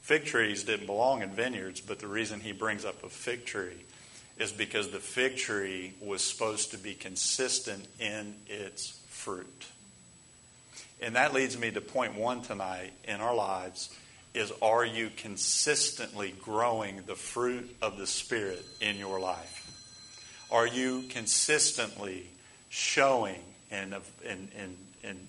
[0.00, 3.84] fig trees didn't belong in vineyards, but the reason he brings up a fig tree
[4.38, 9.66] is because the fig tree was supposed to be consistent in its fruit.
[11.02, 13.90] And that leads me to point one tonight in our lives
[14.34, 19.66] is are you consistently growing the fruit of the Spirit in your life?
[20.50, 22.28] Are you consistently
[22.68, 23.94] showing and,
[24.26, 25.26] and, and, and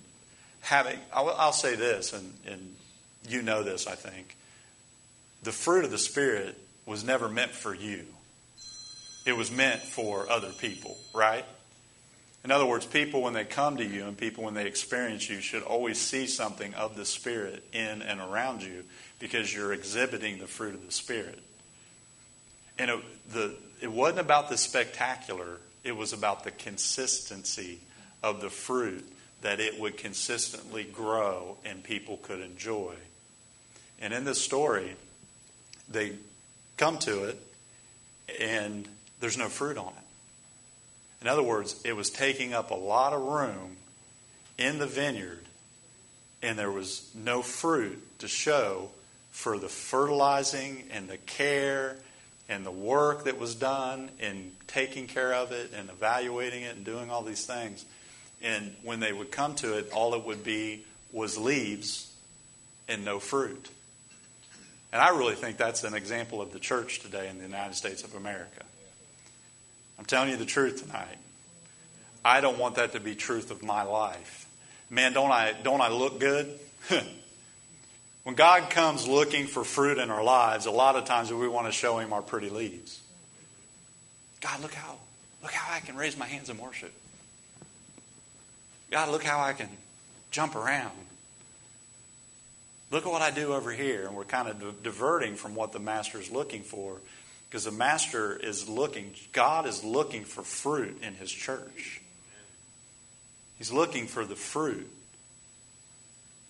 [0.60, 2.74] having, I'll, I'll say this, and, and
[3.28, 4.36] you know this, I think.
[5.42, 6.56] The fruit of the Spirit
[6.86, 8.04] was never meant for you,
[9.24, 11.44] it was meant for other people, right?
[12.44, 15.40] In other words, people, when they come to you and people, when they experience you,
[15.40, 18.84] should always see something of the Spirit in and around you
[19.20, 21.38] because you're exhibiting the fruit of the Spirit.
[22.78, 22.98] And it,
[23.32, 27.78] the, it wasn't about the spectacular, it was about the consistency
[28.22, 29.04] of the fruit
[29.42, 32.94] that it would consistently grow and people could enjoy.
[34.00, 34.96] And in this story,
[35.88, 36.12] they
[36.76, 37.40] come to it
[38.40, 38.88] and
[39.20, 40.01] there's no fruit on it.
[41.22, 43.76] In other words, it was taking up a lot of room
[44.58, 45.44] in the vineyard,
[46.42, 48.90] and there was no fruit to show
[49.30, 51.96] for the fertilizing and the care
[52.48, 56.84] and the work that was done in taking care of it and evaluating it and
[56.84, 57.84] doing all these things.
[58.42, 62.12] And when they would come to it, all it would be was leaves
[62.88, 63.68] and no fruit.
[64.92, 68.02] And I really think that's an example of the church today in the United States
[68.02, 68.64] of America.
[70.02, 71.16] I'm telling you the truth tonight.
[72.24, 74.48] I don't want that to be truth of my life.
[74.90, 76.58] man, don't I, don't I look good?
[78.24, 81.68] when God comes looking for fruit in our lives, a lot of times we want
[81.68, 83.00] to show him our pretty leaves.
[84.40, 84.96] God, look how,
[85.40, 86.92] look how I can raise my hands in worship.
[88.90, 89.68] God, look how I can
[90.32, 90.90] jump around.
[92.90, 94.06] Look at what I do over here.
[94.06, 96.98] And we're kind of diverting from what the master is looking for
[97.52, 102.00] because the master is looking, God is looking for fruit in his church.
[103.58, 104.90] He's looking for the fruit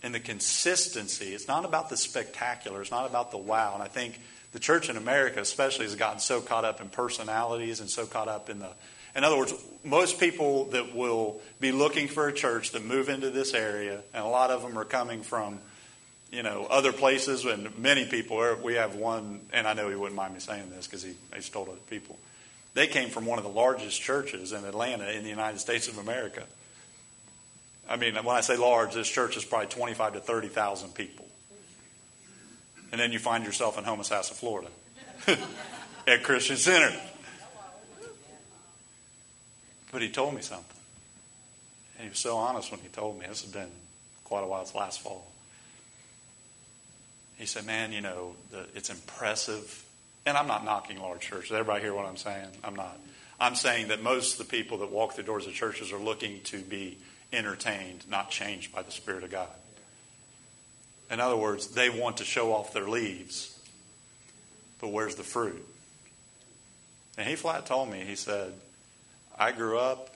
[0.01, 1.35] and the consistency.
[1.35, 3.73] It's not about the spectacular, it's not about the wow.
[3.75, 4.21] And I think
[4.53, 8.29] the church in America, especially, has gotten so caught up in personalities and so caught
[8.29, 8.71] up in the.
[9.17, 13.31] In other words, most people that will be looking for a church that move into
[13.31, 15.59] this area, and a lot of them are coming from,
[16.33, 18.57] you know, other places, and many people.
[18.63, 21.51] We have one, and I know he wouldn't mind me saying this because he, he's
[21.51, 22.19] told other people.
[22.75, 25.99] They came from one of the largest churches in Atlanta in the United States of
[25.99, 26.45] America.
[27.89, 31.27] I mean, when I say large, this church is probably 25 to 30,000 people.
[32.91, 34.71] And then you find yourself in Homosassa, Florida,
[36.07, 36.95] at Christian Center.
[39.91, 40.67] But he told me something.
[41.97, 43.27] And he was so honest when he told me.
[43.27, 43.71] This has been
[44.25, 44.63] quite a while.
[44.63, 45.32] It's last fall.
[47.37, 49.85] He said, Man, you know, the, it's impressive.
[50.25, 51.51] And I'm not knocking large churches.
[51.51, 52.49] Everybody hear what I'm saying?
[52.63, 52.97] I'm not.
[53.41, 56.41] I'm saying that most of the people that walk the doors of churches are looking
[56.45, 56.99] to be
[57.33, 59.49] entertained, not changed by the Spirit of God.
[61.11, 63.59] In other words, they want to show off their leaves,
[64.81, 65.67] but where's the fruit?
[67.19, 68.53] And he flat told me, he said,
[69.39, 70.15] I grew up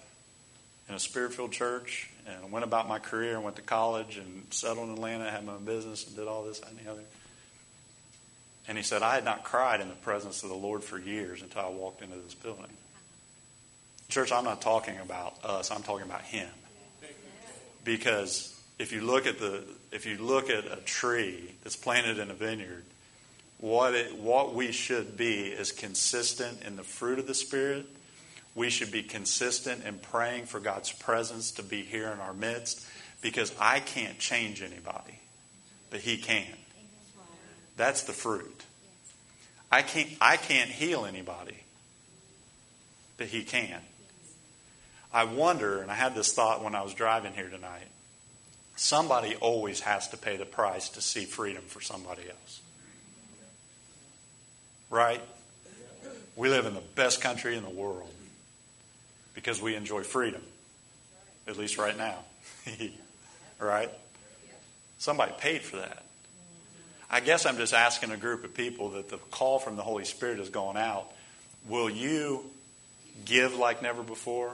[0.88, 4.46] in a spirit filled church and went about my career and went to college and
[4.50, 7.02] settled in Atlanta, had my own business, and did all this and the other.
[8.68, 11.42] And he said, I had not cried in the presence of the Lord for years
[11.42, 12.66] until I walked into this building.
[14.08, 16.48] Church, I'm not talking about us, I'm talking about him.
[17.84, 19.62] Because if you look at the
[19.92, 22.84] if you look at a tree that's planted in a vineyard,
[23.58, 27.86] what it, what we should be is consistent in the fruit of the spirit.
[28.56, 32.84] We should be consistent in praying for God's presence to be here in our midst
[33.20, 35.20] because I can't change anybody,
[35.90, 36.46] but he can.
[37.76, 38.64] That's the fruit.
[39.70, 41.58] I can't I can't heal anybody,
[43.18, 43.80] but he can.
[45.12, 47.88] I wonder, and I had this thought when I was driving here tonight
[48.76, 52.60] somebody always has to pay the price to see freedom for somebody else.
[54.90, 55.22] Right?
[56.36, 58.10] We live in the best country in the world
[59.37, 60.42] because we enjoy freedom,
[61.46, 62.16] at least right now.
[63.61, 63.90] right?
[64.99, 66.03] Somebody paid for that.
[67.09, 70.05] I guess I'm just asking a group of people that the call from the Holy
[70.05, 71.12] Spirit is going out.
[71.68, 72.44] Will you
[73.25, 74.53] give like never before?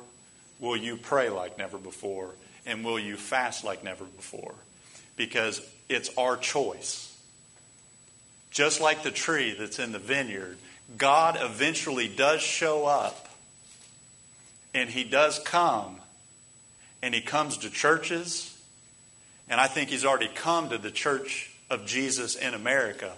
[0.61, 2.35] Will you pray like never before?
[2.67, 4.55] And will you fast like never before?
[5.17, 7.09] Because it's our choice.
[8.51, 10.59] Just like the tree that's in the vineyard,
[10.99, 13.29] God eventually does show up
[14.75, 15.97] and He does come
[17.03, 18.49] and He comes to churches.
[19.49, 23.13] And I think He's already come to the church of Jesus in America.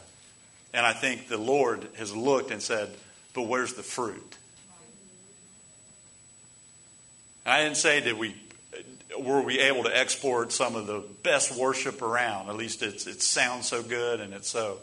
[0.72, 2.90] And I think the Lord has looked and said,
[3.32, 4.36] But where's the fruit?
[7.46, 8.34] I didn't say that we
[9.18, 12.48] were we able to export some of the best worship around.
[12.48, 14.78] At least it's, it sounds so good and it's so.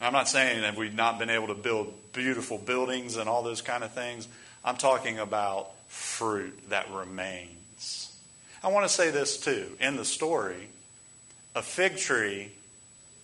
[0.00, 3.60] I'm not saying that we've not been able to build beautiful buildings and all those
[3.60, 4.26] kind of things.
[4.64, 8.16] I'm talking about fruit that remains.
[8.62, 9.66] I want to say this too.
[9.80, 10.68] In the story,
[11.54, 12.52] a fig tree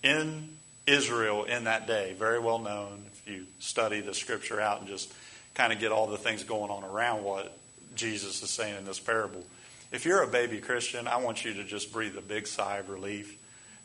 [0.02, 0.48] in
[0.86, 5.12] Israel in that day, very well known if you study the scripture out and just
[5.54, 7.56] kind of get all the things going on around what
[7.94, 9.44] Jesus is saying in this parable.
[9.92, 12.88] If you're a baby Christian, I want you to just breathe a big sigh of
[12.88, 13.36] relief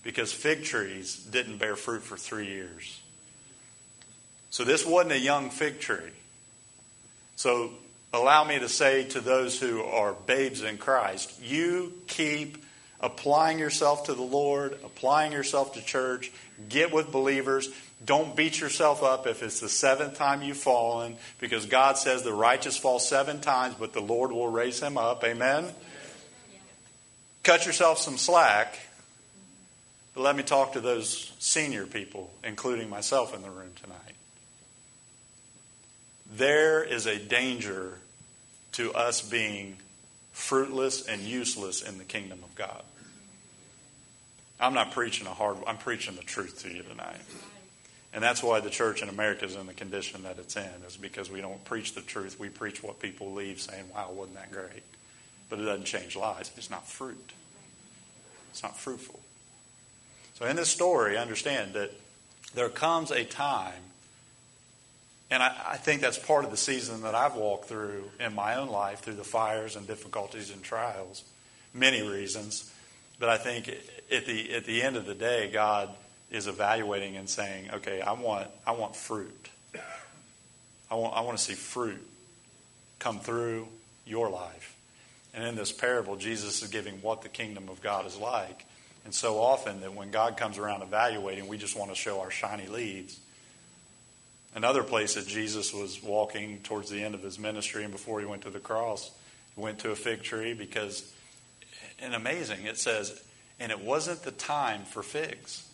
[0.03, 2.99] because fig trees didn't bear fruit for three years.
[4.49, 6.11] So this wasn't a young fig tree.
[7.41, 7.71] So
[8.13, 12.63] allow me to say to those who are babes in Christ, you keep
[12.99, 16.31] applying yourself to the Lord, applying yourself to church,
[16.69, 17.67] get with believers.
[18.05, 22.31] Don't beat yourself up if it's the seventh time you've fallen, because God says the
[22.31, 25.23] righteous fall seven times, but the Lord will raise him up.
[25.23, 25.65] Amen?
[27.41, 28.77] cut yourself some slack.
[30.13, 34.10] But let me talk to those senior people, including myself in the room tonight.
[36.31, 37.97] There is a danger
[38.73, 39.77] to us being
[40.31, 42.83] fruitless and useless in the kingdom of God.
[44.59, 47.21] I'm not preaching a hard I'm preaching the truth to you tonight.
[48.13, 50.97] And that's why the church in America is in the condition that it's in, is
[50.97, 52.39] because we don't preach the truth.
[52.39, 54.83] We preach what people leave saying, wow, wasn't that great?
[55.51, 56.49] but it doesn't change lives.
[56.55, 57.33] It's not fruit.
[58.51, 59.19] It's not fruitful.
[60.35, 61.91] So in this story, understand that
[62.55, 63.83] there comes a time,
[65.31, 68.55] and I, I, think that's part of the season that I've walked through in my
[68.55, 71.23] own life through the fires and difficulties and trials,
[71.73, 72.71] many reasons.
[73.17, 73.69] But I think
[74.11, 75.89] at the at the end of the day, God
[76.29, 79.49] is evaluating and saying, "Okay, I want I want fruit.
[80.89, 82.05] I want I want to see fruit
[82.99, 83.67] come through
[84.05, 84.75] your life."
[85.33, 88.65] And in this parable, Jesus is giving what the kingdom of God is like.
[89.05, 92.31] And so often that when God comes around evaluating, we just want to show our
[92.31, 93.17] shiny leads.
[94.53, 98.25] Another place that Jesus was walking towards the end of his ministry and before he
[98.25, 99.11] went to the cross,
[99.55, 101.11] he went to a fig tree because,
[101.99, 103.21] and amazing, it says,
[103.59, 105.65] and it wasn't the time for figs.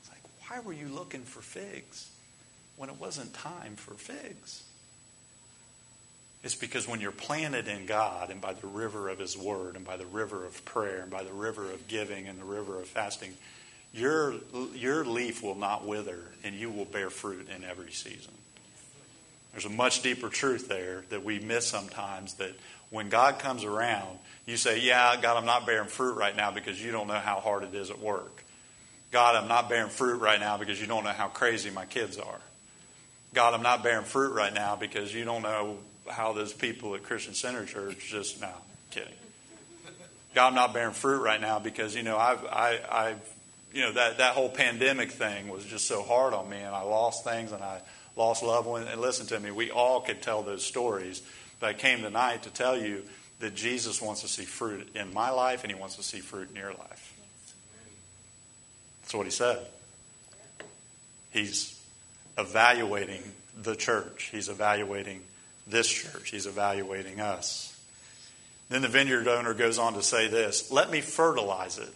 [0.00, 2.10] It's like, why were you looking for figs
[2.76, 4.62] when it wasn't time for figs?
[6.44, 9.84] It's because when you're planted in God and by the river of His Word and
[9.84, 12.86] by the river of prayer and by the river of giving and the river of
[12.86, 13.34] fasting,
[13.92, 14.34] your,
[14.74, 18.32] your leaf will not wither and you will bear fruit in every season.
[19.52, 22.52] There's a much deeper truth there that we miss sometimes that
[22.90, 26.82] when God comes around, you say, Yeah, God, I'm not bearing fruit right now because
[26.82, 28.44] you don't know how hard it is at work.
[29.10, 32.18] God, I'm not bearing fruit right now because you don't know how crazy my kids
[32.18, 32.40] are.
[33.34, 35.78] God, I'm not bearing fruit right now because you don't know
[36.08, 38.54] how those people at Christian Center Church just now
[38.90, 39.12] kidding.
[40.34, 43.32] God, I'm not bearing fruit right now because you know I've I, I've
[43.72, 46.82] you know that that whole pandemic thing was just so hard on me, and I
[46.82, 47.80] lost things, and I
[48.16, 48.88] lost loved ones.
[48.90, 51.22] And listen to me, we all could tell those stories.
[51.60, 53.02] But I came tonight to tell you
[53.40, 56.50] that Jesus wants to see fruit in my life, and He wants to see fruit
[56.50, 57.14] in your life.
[59.02, 59.66] That's what He said.
[61.30, 61.80] He's
[62.36, 63.22] evaluating
[63.60, 64.30] the church.
[64.32, 65.22] He's evaluating
[65.66, 66.30] this church.
[66.30, 67.74] He's evaluating us.
[68.68, 71.92] Then the vineyard owner goes on to say this Let me fertilize it.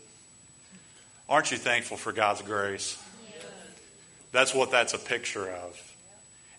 [1.28, 3.02] Aren't you thankful for God's grace?
[4.32, 5.94] That's what that's a picture of.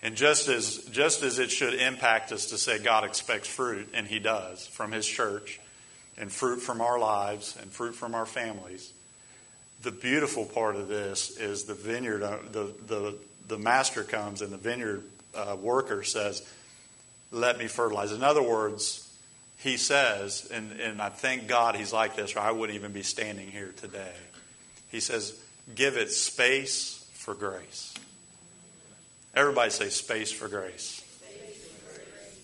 [0.02, 4.06] And just as, just as it should impact us to say God expects fruit, and
[4.06, 5.60] He does, from His church,
[6.18, 8.92] and fruit from our lives, and fruit from our families,
[9.82, 12.20] the beautiful part of this is the vineyard,
[12.52, 15.04] the, the, the master comes and the vineyard
[15.36, 16.48] uh, worker says,
[17.32, 18.12] let me fertilize.
[18.12, 19.10] In other words,
[19.58, 23.04] he says, and, and I thank God he's like this, or I wouldn't even be
[23.04, 24.14] standing here today.
[24.94, 25.34] He says,
[25.74, 27.96] give it space for grace.
[29.34, 31.04] Everybody say space for grace.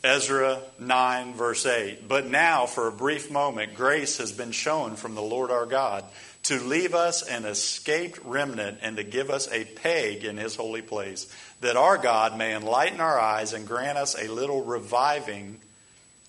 [0.04, 2.08] Ezra 9, verse 8.
[2.08, 6.04] But now, for a brief moment, grace has been shown from the Lord our God
[6.44, 10.82] to leave us an escaped remnant and to give us a peg in his holy
[10.82, 11.32] place,
[11.62, 15.60] that our God may enlighten our eyes and grant us a little reviving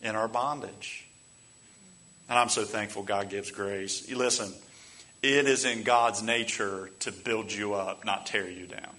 [0.02, 1.06] in our bondage.
[2.28, 4.10] And I'm so thankful God gives grace.
[4.12, 4.52] Listen,
[5.22, 8.94] it is in God's nature to build you up, not tear you down.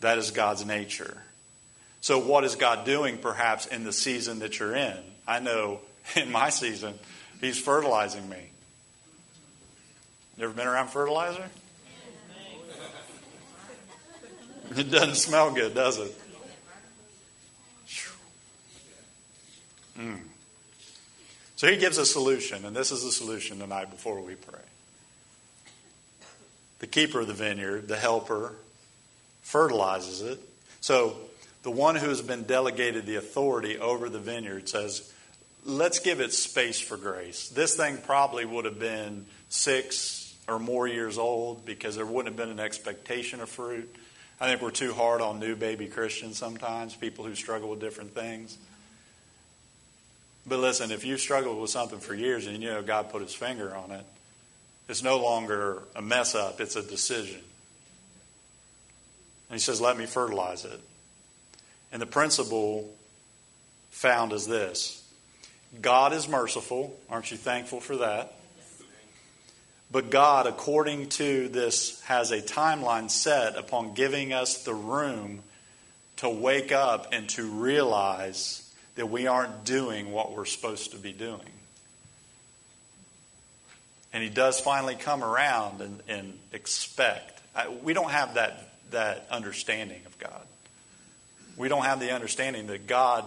[0.00, 1.16] That is God's nature.
[2.00, 4.96] So, what is God doing perhaps in the season that you're in?
[5.26, 5.80] I know
[6.16, 6.94] in my season,
[7.40, 8.50] He's fertilizing me.
[10.36, 11.48] You ever been around fertilizer?
[14.76, 16.18] It doesn't smell good, does it?
[19.98, 20.20] Mm.
[21.56, 24.58] So he gives a solution, and this is the solution tonight before we pray.
[26.82, 28.56] The keeper of the vineyard, the helper,
[29.40, 30.40] fertilizes it.
[30.80, 31.16] So
[31.62, 35.12] the one who has been delegated the authority over the vineyard says,
[35.64, 37.48] let's give it space for grace.
[37.50, 42.36] This thing probably would have been six, or more years old because there wouldn't have
[42.36, 43.94] been an expectation of fruit.
[44.40, 48.12] I think we're too hard on new baby Christians sometimes, people who struggle with different
[48.12, 48.58] things.
[50.44, 53.32] But listen, if you've struggled with something for years and you know God put his
[53.32, 54.04] finger on it,
[54.88, 57.40] it's no longer a mess up, it's a decision.
[59.48, 60.80] And he says, Let me fertilize it.
[61.92, 62.90] And the principle
[63.90, 65.02] found is this
[65.80, 66.98] God is merciful.
[67.08, 68.34] Aren't you thankful for that?
[69.90, 75.42] But God, according to this, has a timeline set upon giving us the room
[76.16, 81.12] to wake up and to realize that we aren't doing what we're supposed to be
[81.12, 81.40] doing.
[84.12, 87.40] And He does finally come around and, and expect.
[87.82, 90.42] We don't have that, that understanding of God.
[91.56, 93.24] We don't have the understanding that God,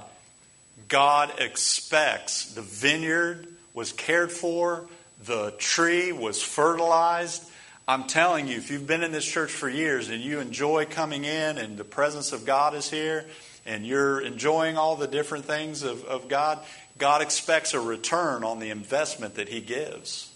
[0.87, 4.87] God expects the vineyard was cared for,
[5.23, 7.43] the tree was fertilized.
[7.87, 11.23] I'm telling you, if you've been in this church for years and you enjoy coming
[11.23, 13.25] in and the presence of God is here
[13.65, 16.59] and you're enjoying all the different things of, of God,
[16.97, 20.31] God expects a return on the investment that He gives.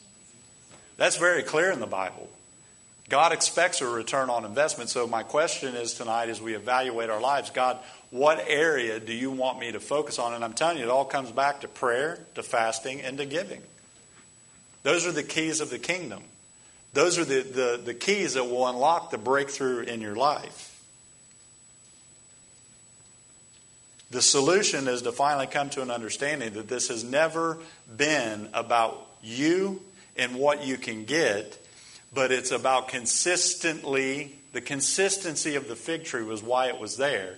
[1.00, 2.30] That's very clear in the Bible.
[3.08, 4.90] God expects a return on investment.
[4.90, 7.80] So, my question is tonight as we evaluate our lives God,
[8.12, 10.34] what area do you want me to focus on?
[10.34, 13.62] And I'm telling you, it all comes back to prayer, to fasting, and to giving.
[14.84, 16.22] Those are the keys of the kingdom.
[16.94, 20.84] Those are the, the, the keys that will unlock the breakthrough in your life.
[24.12, 27.58] The solution is to finally come to an understanding that this has never
[27.96, 29.82] been about you
[30.18, 31.58] and what you can get,
[32.14, 37.38] but it's about consistently, the consistency of the fig tree was why it was there.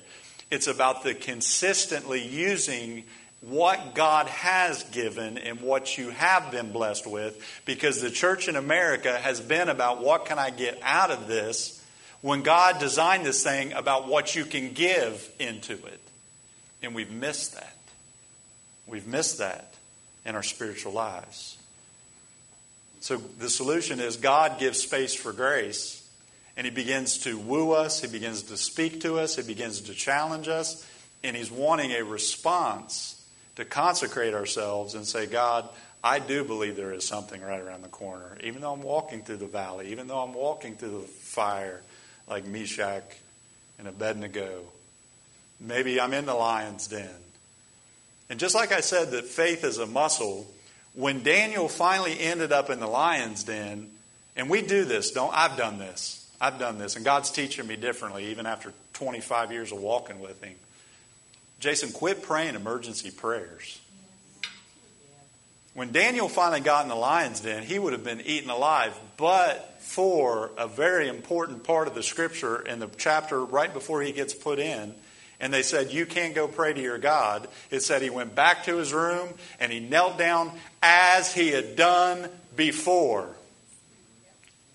[0.50, 3.04] It's about the consistently using
[3.42, 8.56] what God has given and what you have been blessed with because the church in
[8.56, 11.84] America has been about what can I get out of this
[12.22, 16.02] when God designed this thing about what you can give into it.
[16.84, 17.76] And we've missed that.
[18.86, 19.74] We've missed that
[20.26, 21.58] in our spiritual lives.
[23.02, 26.08] So the solution is God gives space for grace,
[26.56, 29.94] and He begins to woo us, He begins to speak to us, He begins to
[29.94, 30.88] challenge us,
[31.24, 33.22] and He's wanting a response
[33.58, 35.68] to consecrate ourselves and say, God,
[36.04, 38.38] I do believe there is something right around the corner.
[38.44, 41.82] Even though I'm walking through the valley, even though I'm walking through the fire
[42.28, 43.04] like Meshach
[43.78, 44.64] and Abednego,
[45.62, 47.10] Maybe I'm in the lion's den.
[48.30, 50.48] And just like I said that faith is a muscle,
[50.94, 53.92] when Daniel finally ended up in the lion's den,
[54.36, 56.18] and we do this, don't I've done this.
[56.40, 60.44] I've done this, and God's teaching me differently even after 25 years of walking with
[60.44, 60.56] him.
[61.60, 63.80] Jason, quit praying emergency prayers.
[65.74, 69.78] When Daniel finally got in the lion's den, he would have been eaten alive, but
[69.80, 74.34] for a very important part of the scripture in the chapter right before he gets
[74.34, 74.96] put in,
[75.42, 77.48] and they said, You can't go pray to your God.
[77.72, 79.30] It said he went back to his room
[79.60, 83.28] and he knelt down as he had done before.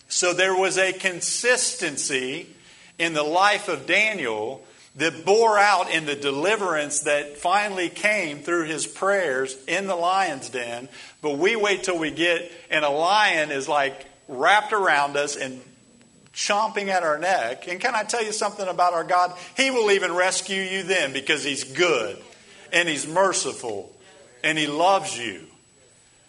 [0.08, 2.48] So there was a consistency
[2.98, 4.64] in the life of Daniel
[4.96, 10.48] that bore out in the deliverance that finally came through his prayers in the lion's
[10.48, 10.88] den.
[11.22, 15.60] But we wait till we get, and a lion is like wrapped around us and
[16.36, 17.66] chomping at our neck.
[17.66, 19.32] And can I tell you something about our God?
[19.56, 22.22] He will even rescue you then because He's good
[22.72, 23.90] and He's merciful
[24.44, 25.46] and He loves you.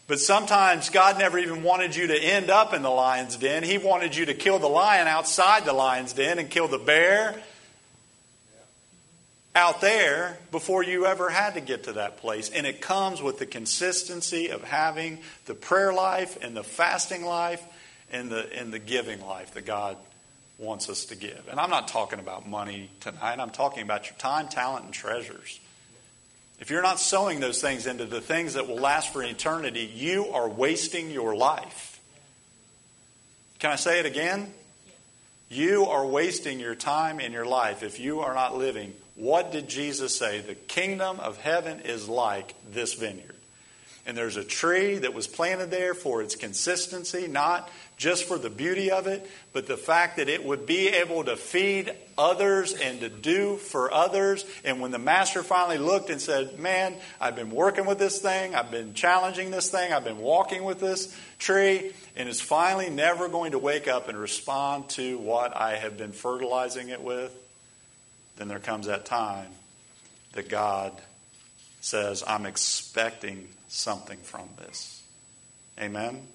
[0.08, 3.62] But sometimes God never even wanted you to end up in the lion's den.
[3.62, 7.36] He wanted you to kill the lion outside the lion's den and kill the bear
[9.54, 12.50] out there before you ever had to get to that place.
[12.50, 17.62] And it comes with the consistency of having the prayer life and the fasting life
[18.12, 19.98] in the, in the giving life that God
[20.58, 21.48] wants us to give.
[21.50, 25.60] And I'm not talking about money tonight, I'm talking about your time, talent, and treasures.
[26.60, 30.28] If you're not sowing those things into the things that will last for eternity, you
[30.28, 32.00] are wasting your life.
[33.60, 34.52] Can I say it again?
[35.50, 38.94] You are wasting your time and your life if you are not living.
[39.16, 40.42] What did Jesus say?
[40.42, 43.37] The kingdom of heaven is like this vineyard.
[44.08, 48.50] And there's a tree that was planted there for its consistency, not just for the
[48.50, 53.02] beauty of it, but the fact that it would be able to feed others and
[53.02, 54.46] to do for others.
[54.64, 58.56] And when the master finally looked and said, Man, I've been working with this thing,
[58.56, 63.28] I've been challenging this thing, I've been walking with this tree, and it's finally never
[63.28, 67.36] going to wake up and respond to what I have been fertilizing it with,
[68.38, 69.52] then there comes that time
[70.32, 70.94] that God
[71.88, 75.04] says, I'm expecting something from this.
[75.80, 76.28] Amen?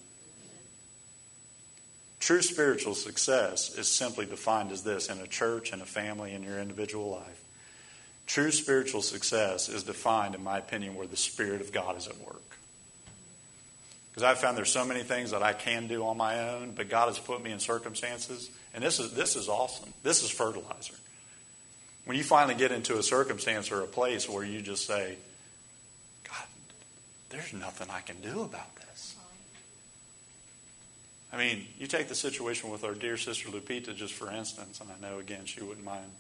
[2.21, 6.43] True spiritual success is simply defined as this in a church, in a family, in
[6.43, 7.43] your individual life.
[8.27, 12.19] True spiritual success is defined, in my opinion, where the Spirit of God is at
[12.21, 12.57] work.
[14.11, 16.89] Because I've found there's so many things that I can do on my own, but
[16.89, 19.93] God has put me in circumstances, and this is, this is awesome.
[20.03, 20.95] This is fertilizer.
[22.07, 25.19] When you finally get into a circumstance or a place where you just say,
[27.33, 29.17] there's nothing I can do about this.
[31.33, 34.91] I mean, you take the situation with our dear sister Lupita, just for instance, and
[34.91, 36.11] I know, again, she wouldn't mind.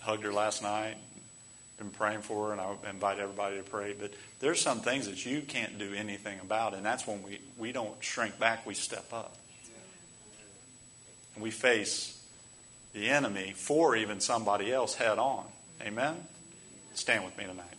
[0.00, 0.96] Hugged her last night,
[1.76, 3.94] been praying for her, and I invite everybody to pray.
[3.98, 7.70] But there's some things that you can't do anything about, and that's when we, we
[7.70, 9.36] don't shrink back, we step up.
[11.36, 12.20] And we face
[12.94, 15.44] the enemy for even somebody else head on.
[15.80, 16.16] Amen?
[16.94, 17.77] Stand with me tonight.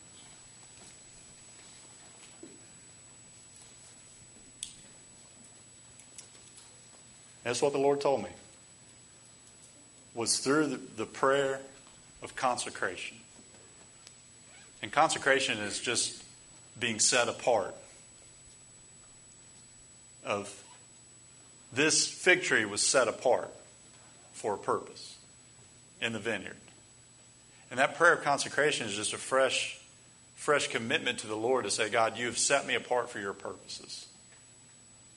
[7.49, 8.29] That's what the Lord told me.
[10.13, 11.59] Was through the, the prayer
[12.21, 13.17] of consecration.
[14.83, 16.23] And consecration is just
[16.79, 17.73] being set apart.
[20.23, 20.63] Of
[21.73, 23.51] this fig tree was set apart
[24.33, 25.17] for a purpose
[26.03, 26.55] in the vineyard.
[27.71, 29.79] And that prayer of consecration is just a fresh,
[30.35, 33.33] fresh commitment to the Lord to say, God, you have set me apart for your
[33.33, 34.05] purposes.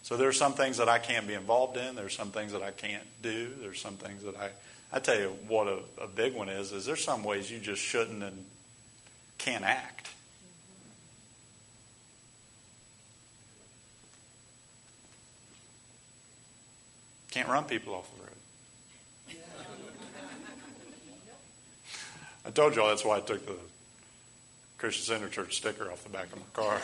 [0.03, 1.95] So there are some things that I can't be involved in.
[1.95, 3.51] There's some things that I can't do.
[3.61, 4.51] There's some things that I.
[4.95, 6.73] I tell you what a, a big one is.
[6.73, 8.45] Is there's some ways you just shouldn't and
[9.39, 10.11] can't act.
[17.31, 18.33] Can't run people off the road.
[22.45, 23.57] I told y'all that's why I took the
[24.77, 26.81] Christian Center Church sticker off the back of my car.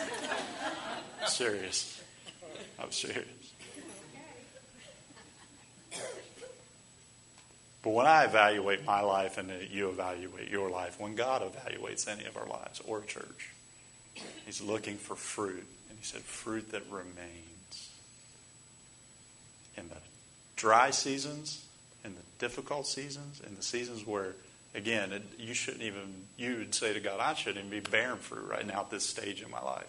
[1.27, 2.01] serious.
[2.81, 3.27] I'm serious.
[7.81, 12.25] But when I evaluate my life and you evaluate your life, when God evaluates any
[12.25, 13.51] of our lives or church,
[14.45, 15.65] He's looking for fruit.
[15.89, 17.89] And He said, fruit that remains.
[19.77, 19.95] In the
[20.57, 21.65] dry seasons,
[22.03, 24.35] in the difficult seasons, in the seasons where,
[24.75, 28.17] again, it, you shouldn't even, you would say to God, I shouldn't even be bearing
[28.17, 29.87] fruit right now at this stage in my life.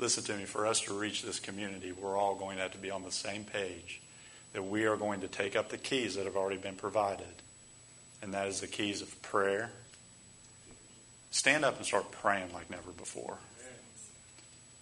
[0.00, 2.78] Listen to me, for us to reach this community, we're all going to have to
[2.78, 4.00] be on the same page
[4.54, 7.26] that we are going to take up the keys that have already been provided.
[8.22, 9.70] And that is the keys of prayer.
[11.30, 13.36] Stand up and start praying like never before.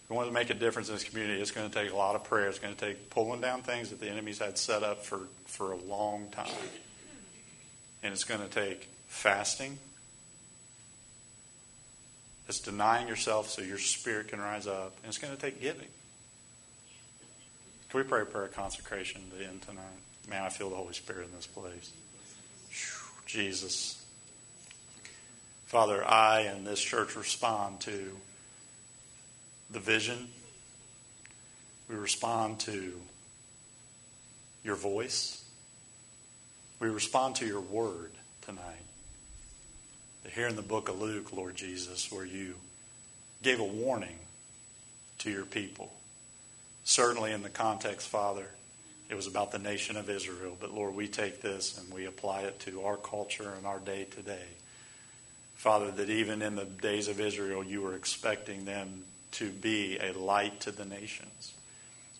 [0.05, 1.97] If we want to make a difference in this community, it's going to take a
[1.97, 2.49] lot of prayer.
[2.49, 5.73] It's going to take pulling down things that the enemies had set up for, for
[5.73, 6.47] a long time.
[8.05, 9.79] And it's going to take fasting.
[12.49, 14.96] It's denying yourself so your spirit can rise up.
[15.03, 15.88] And it's going to take giving.
[17.90, 19.84] Can we pray a prayer of consecration to end tonight?
[20.28, 21.90] Man, I feel the Holy Spirit in this place.
[23.26, 24.03] Jesus.
[25.66, 28.16] Father, I and this church respond to
[29.70, 30.28] the vision.
[31.88, 32.94] We respond to
[34.64, 35.44] your voice.
[36.80, 38.88] We respond to your word tonight.
[40.35, 42.55] Here in the book of Luke, Lord Jesus, where you
[43.43, 44.18] gave a warning
[45.18, 45.93] to your people
[46.89, 48.47] certainly in the context, Father,
[49.11, 50.57] it was about the nation of Israel.
[50.59, 54.05] But Lord, we take this and we apply it to our culture and our day
[54.05, 54.47] today.
[55.55, 60.12] Father, that even in the days of Israel, you were expecting them to be a
[60.12, 61.53] light to the nations.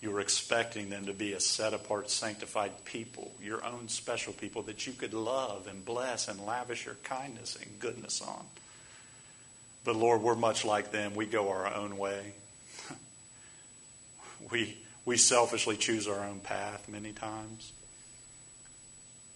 [0.01, 4.61] You were expecting them to be a set apart, sanctified people, your own special people
[4.63, 8.45] that you could love and bless and lavish your kindness and goodness on.
[9.83, 11.15] But Lord, we're much like them.
[11.15, 12.33] We go our own way
[14.51, 17.73] we, we selfishly choose our own path many times.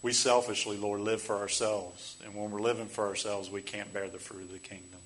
[0.02, 2.18] We selfishly, Lord, live for ourselves.
[2.26, 5.00] And when we're living for ourselves, we can't bear the fruit of the kingdom.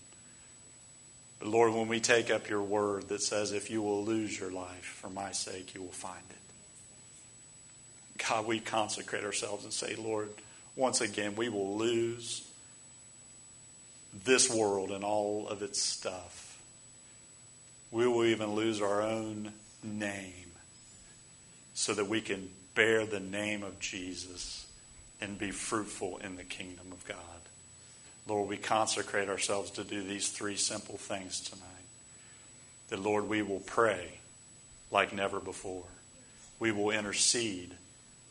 [1.39, 4.51] But Lord, when we take up your word that says, if you will lose your
[4.51, 8.23] life for my sake, you will find it.
[8.27, 10.29] God, we consecrate ourselves and say, Lord,
[10.75, 12.49] once again, we will lose
[14.25, 16.59] this world and all of its stuff.
[17.91, 20.33] We will even lose our own name
[21.73, 24.65] so that we can bear the name of Jesus
[25.21, 27.17] and be fruitful in the kingdom of God.
[28.27, 31.63] Lord, we consecrate ourselves to do these three simple things tonight.
[32.89, 34.19] That, Lord, we will pray
[34.91, 35.85] like never before.
[36.59, 37.73] We will intercede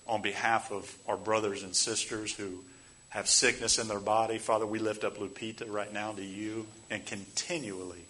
[0.06, 2.64] on behalf of our brothers and sisters who
[3.08, 4.38] have sickness in their body.
[4.38, 8.06] Father, we lift up Lupita right now to you and continually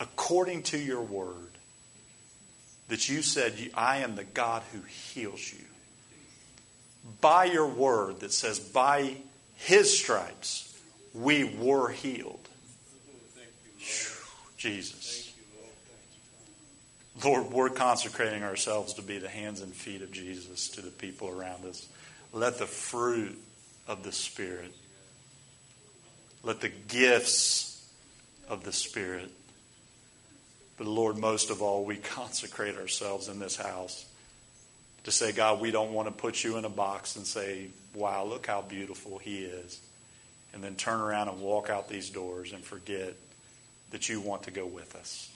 [0.00, 1.50] according to your word,
[2.88, 5.64] that you said, I am the God who heals you.
[7.20, 9.16] By your word that says, by
[9.60, 10.78] his stripes,
[11.14, 12.48] we were healed.
[14.56, 15.32] Jesus.
[17.24, 21.28] Lord, we're consecrating ourselves to be the hands and feet of Jesus to the people
[21.28, 21.88] around us.
[22.32, 23.38] Let the fruit
[23.88, 24.74] of the Spirit,
[26.42, 27.88] let the gifts
[28.48, 29.30] of the Spirit
[30.80, 34.06] but Lord, most of all, we consecrate ourselves in this house
[35.04, 38.24] to say, God, we don't want to put you in a box and say, wow,
[38.24, 39.80] look how beautiful he is.
[40.52, 43.14] And then turn around and walk out these doors and forget
[43.90, 45.30] that you want to go with us,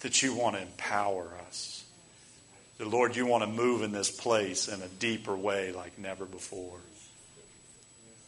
[0.00, 1.84] that you want to empower us.
[2.78, 6.24] That, Lord, you want to move in this place in a deeper way like never
[6.24, 6.78] before.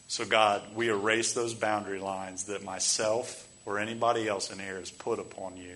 [0.07, 4.91] So, God, we erase those boundary lines that myself or anybody else in here has
[4.91, 5.75] put upon you.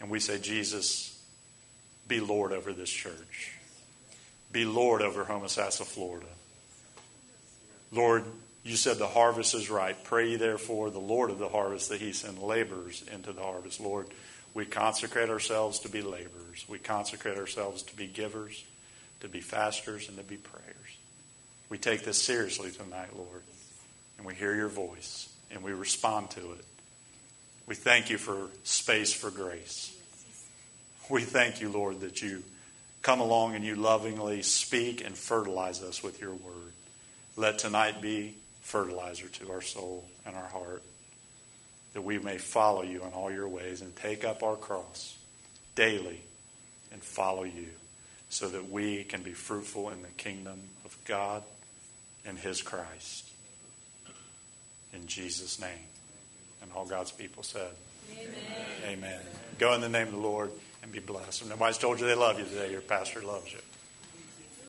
[0.00, 1.15] And we say, Jesus,
[2.08, 3.52] be Lord over this church.
[4.52, 6.26] Be Lord over Homosassa, Florida.
[7.92, 8.24] Lord,
[8.66, 10.02] You said the harvest is ripe.
[10.02, 13.80] Pray therefore the Lord of the harvest that he send laborers into the harvest.
[13.80, 14.08] Lord,
[14.54, 16.64] we consecrate ourselves to be laborers.
[16.68, 18.64] We consecrate ourselves to be givers,
[19.20, 20.64] to be fasters, and to be prayers.
[21.68, 23.42] We take this seriously tonight, Lord,
[24.18, 26.64] and we hear your voice and we respond to it.
[27.68, 29.95] We thank you for space for grace.
[31.08, 32.42] We thank you, Lord, that you
[33.02, 36.72] come along and you lovingly speak and fertilize us with your word.
[37.36, 40.82] Let tonight be fertilizer to our soul and our heart,
[41.92, 45.16] that we may follow you in all your ways and take up our cross
[45.76, 46.20] daily
[46.90, 47.68] and follow you,
[48.28, 51.44] so that we can be fruitful in the kingdom of God
[52.24, 53.28] and his Christ.
[54.92, 55.70] In Jesus' name.
[56.62, 57.70] And all God's people said,
[58.10, 58.32] Amen.
[58.86, 59.20] Amen.
[59.58, 60.50] Go in the name of the Lord
[60.82, 61.42] and be blessed.
[61.42, 63.58] If nobody's told you they love you today, your pastor loves you.